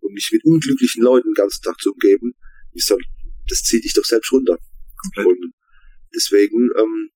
[0.00, 2.32] Und mich mit unglücklichen Leuten den ganzen Tag zu umgeben,
[2.72, 3.00] ich soll,
[3.48, 4.56] das zieht dich doch selbst runter.
[4.96, 5.26] Komplett.
[5.26, 5.52] Und
[6.14, 7.10] deswegen, ähm,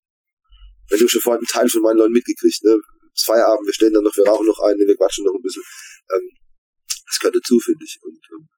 [0.91, 2.77] wenn du schon vorhin einen Teil von meinen Leuten mitgekriegt, ne,
[3.15, 5.63] das Feierabend, wir stehen dann noch, wir rauchen noch eine, wir quatschen noch ein bisschen,
[6.15, 6.31] ähm,
[7.07, 7.99] das gehört dazu, finde ich.
[8.03, 8.49] Und ähm,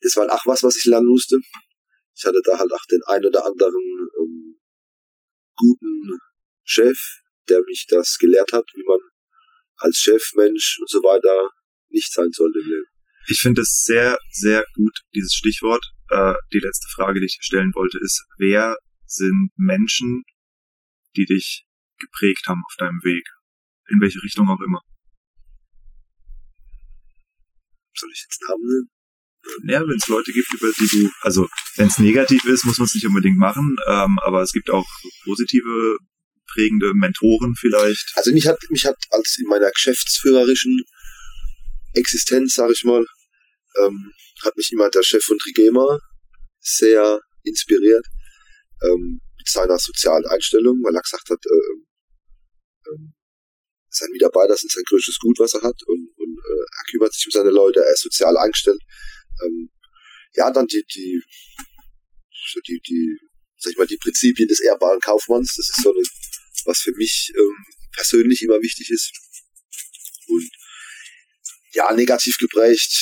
[0.00, 1.38] das war auch was, was ich lernen musste.
[2.14, 4.60] Ich hatte da halt auch den ein oder anderen ähm,
[5.56, 6.18] guten
[6.64, 6.98] Chef,
[7.48, 8.98] der mich das gelehrt hat, wie man
[9.76, 11.50] als Chefmensch und so weiter
[11.88, 12.86] nicht sein sollte im Leben.
[13.28, 15.84] Ich finde es sehr, sehr gut, dieses Stichwort.
[16.10, 18.76] Äh, die letzte Frage, die ich stellen wollte, ist, wer
[19.06, 20.24] sind Menschen,
[21.16, 21.64] die dich
[22.02, 23.24] geprägt haben auf deinem Weg?
[23.88, 24.80] In welche Richtung auch immer.
[27.94, 28.90] Soll ich jetzt Namen nennen?
[29.64, 32.86] Ja, wenn es Leute gibt, über die du, also wenn es negativ ist, muss man
[32.86, 34.86] es nicht unbedingt machen, ähm, aber es gibt auch
[35.24, 35.98] positive
[36.52, 38.12] prägende Mentoren vielleicht?
[38.14, 40.82] Also mich hat, mich hat als in meiner geschäftsführerischen
[41.94, 43.04] Existenz, sage ich mal,
[43.80, 44.12] ähm,
[44.44, 45.98] hat mich immer der Chef von Trigema
[46.60, 48.06] sehr inspiriert
[48.82, 51.82] ähm, mit seiner sozialen Einstellung, weil er gesagt hat, äh,
[52.86, 52.98] äh,
[53.88, 57.26] sein Mitarbeiter sind sein größtes Gut, was er hat und, und äh, er kümmert sich
[57.26, 58.80] um seine Leute, er ist sozial eingestellt.
[59.44, 59.70] Ähm,
[60.34, 61.22] ja, dann die, die,
[62.52, 63.18] so die, die,
[63.58, 66.02] sag ich mal, die Prinzipien des ehrbaren Kaufmanns, das ist so eine
[66.64, 67.56] was für mich ähm,
[67.92, 69.12] persönlich immer wichtig ist.
[70.28, 70.50] Und
[71.72, 72.92] ja, negativ geprägt.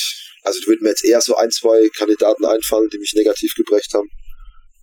[0.43, 3.93] Also da würden mir jetzt eher so ein, zwei Kandidaten einfallen, die mich negativ geprägt
[3.93, 4.09] haben.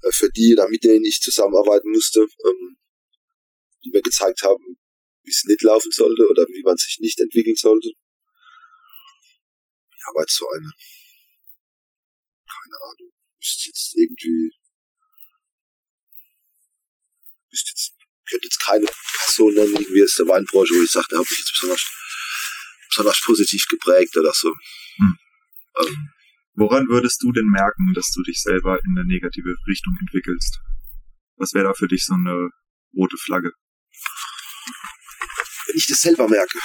[0.03, 2.77] Äh, für die oder mit denen ich zusammenarbeiten musste, ähm,
[3.85, 4.79] die mir gezeigt haben,
[5.29, 7.89] wie es nicht laufen sollte oder wie man sich nicht entwickeln sollte.
[9.93, 10.73] Ja, aber jetzt so eine,
[12.49, 14.51] keine Ahnung, ist jetzt irgendwie,
[17.51, 17.93] ist jetzt
[18.25, 21.39] könnte jetzt keine Person nennen, wie es der Weinbranche, wo ich sage, der hat mich
[21.39, 21.85] jetzt besonders,
[22.89, 24.49] besonders positiv geprägt oder so.
[24.97, 25.19] Hm.
[25.81, 26.11] Ähm,
[26.55, 30.59] Woran würdest du denn merken, dass du dich selber in eine negative Richtung entwickelst?
[31.37, 32.51] Was wäre da für dich so eine
[32.97, 33.53] rote Flagge?
[35.79, 36.59] Ich das selber merke.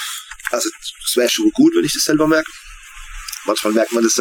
[0.50, 0.70] Also
[1.06, 2.52] es wäre schon gut, wenn ich das selber merke.
[3.46, 4.20] Manchmal merkt man das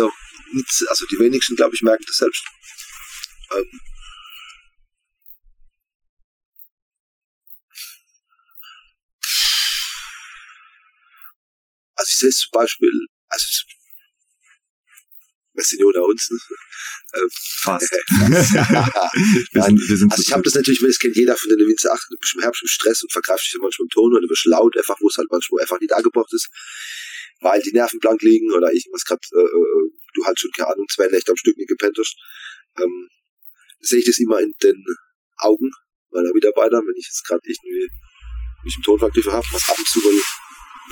[0.53, 2.45] nicht, also die wenigsten, glaube ich, merken das selbst.
[3.53, 3.81] Ähm,
[11.95, 12.93] also ich sehe es zum Beispiel,
[13.31, 13.47] also
[15.55, 16.31] wir sind ja unter uns.
[17.13, 17.21] Ne?
[17.21, 17.29] Ähm,
[17.63, 17.93] Fast.
[19.53, 22.17] wir sind also ich habe das natürlich, das kennt jeder von den Winzer 8, du
[22.17, 24.77] bist im Herbst im Stress und vergreifst dich manchmal im Ton oder du wirst laut,
[24.77, 26.49] einfach wo es halt manchmal einfach nicht angebracht ist,
[27.41, 30.87] weil die Nerven blank liegen oder irgendwas gerade, äh, äh, du halt schon, keine Ahnung,
[30.91, 32.17] zwei Nächte am Stück nicht gepennt hast.
[32.81, 33.09] Ähm,
[33.81, 34.83] sehe ich das immer in den
[35.39, 35.71] Augen
[36.11, 37.89] meiner Mitarbeiter, wenn ich jetzt gerade irgendwie
[38.65, 40.01] mich im Ton vergriffen habe, was ab und zu,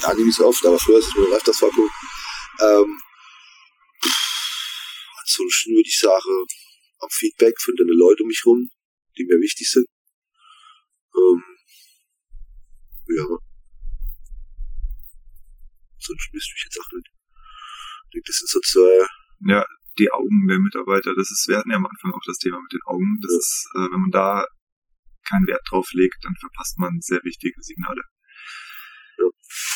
[0.02, 1.90] ja, nicht so oft, aber früher ist es mir öfters vorgekommen.
[2.60, 3.00] Ähm,
[5.30, 6.46] ansonsten würde ich sagen,
[6.98, 8.68] am Feedback von den Leuten um mich rum,
[9.16, 9.86] die mir wichtig sind.
[11.14, 11.42] Ähm,
[13.08, 13.26] ja.
[15.98, 17.08] Sonst müsste ich jetzt auch nicht.
[18.04, 19.06] Ich denke, das sind so zwei.
[19.46, 19.64] Ja,
[19.98, 22.72] die Augen der Mitarbeiter, das ist, wir hatten ja am Anfang auch das Thema mit
[22.72, 23.18] den Augen.
[23.22, 23.38] Das ja.
[23.38, 24.46] ist, äh, wenn man da
[25.28, 28.02] keinen Wert drauf legt, dann verpasst man sehr wichtige Signale.
[29.18, 29.26] Ja.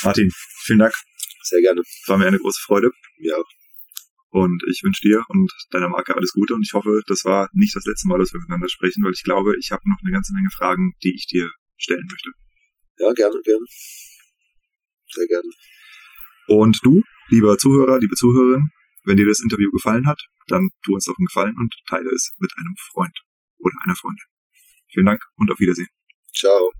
[0.04, 0.32] Martin,
[0.64, 0.94] vielen Dank.
[1.42, 1.82] Sehr gerne.
[2.06, 2.90] War mir eine große Freude.
[3.18, 3.36] Ja.
[4.34, 7.76] Und ich wünsche dir und deiner Marke alles Gute und ich hoffe, das war nicht
[7.76, 10.34] das letzte Mal, dass wir miteinander sprechen, weil ich glaube, ich habe noch eine ganze
[10.34, 12.30] Menge Fragen, die ich dir stellen möchte.
[12.98, 13.64] Ja, gerne, gerne.
[15.06, 15.48] Sehr gerne.
[16.48, 18.70] Und du, lieber Zuhörer, liebe Zuhörerin,
[19.04, 22.34] wenn dir das Interview gefallen hat, dann tu uns doch einen Gefallen und teile es
[22.38, 23.16] mit einem Freund
[23.58, 24.26] oder einer Freundin.
[24.92, 25.86] Vielen Dank und auf Wiedersehen.
[26.34, 26.72] Ciao.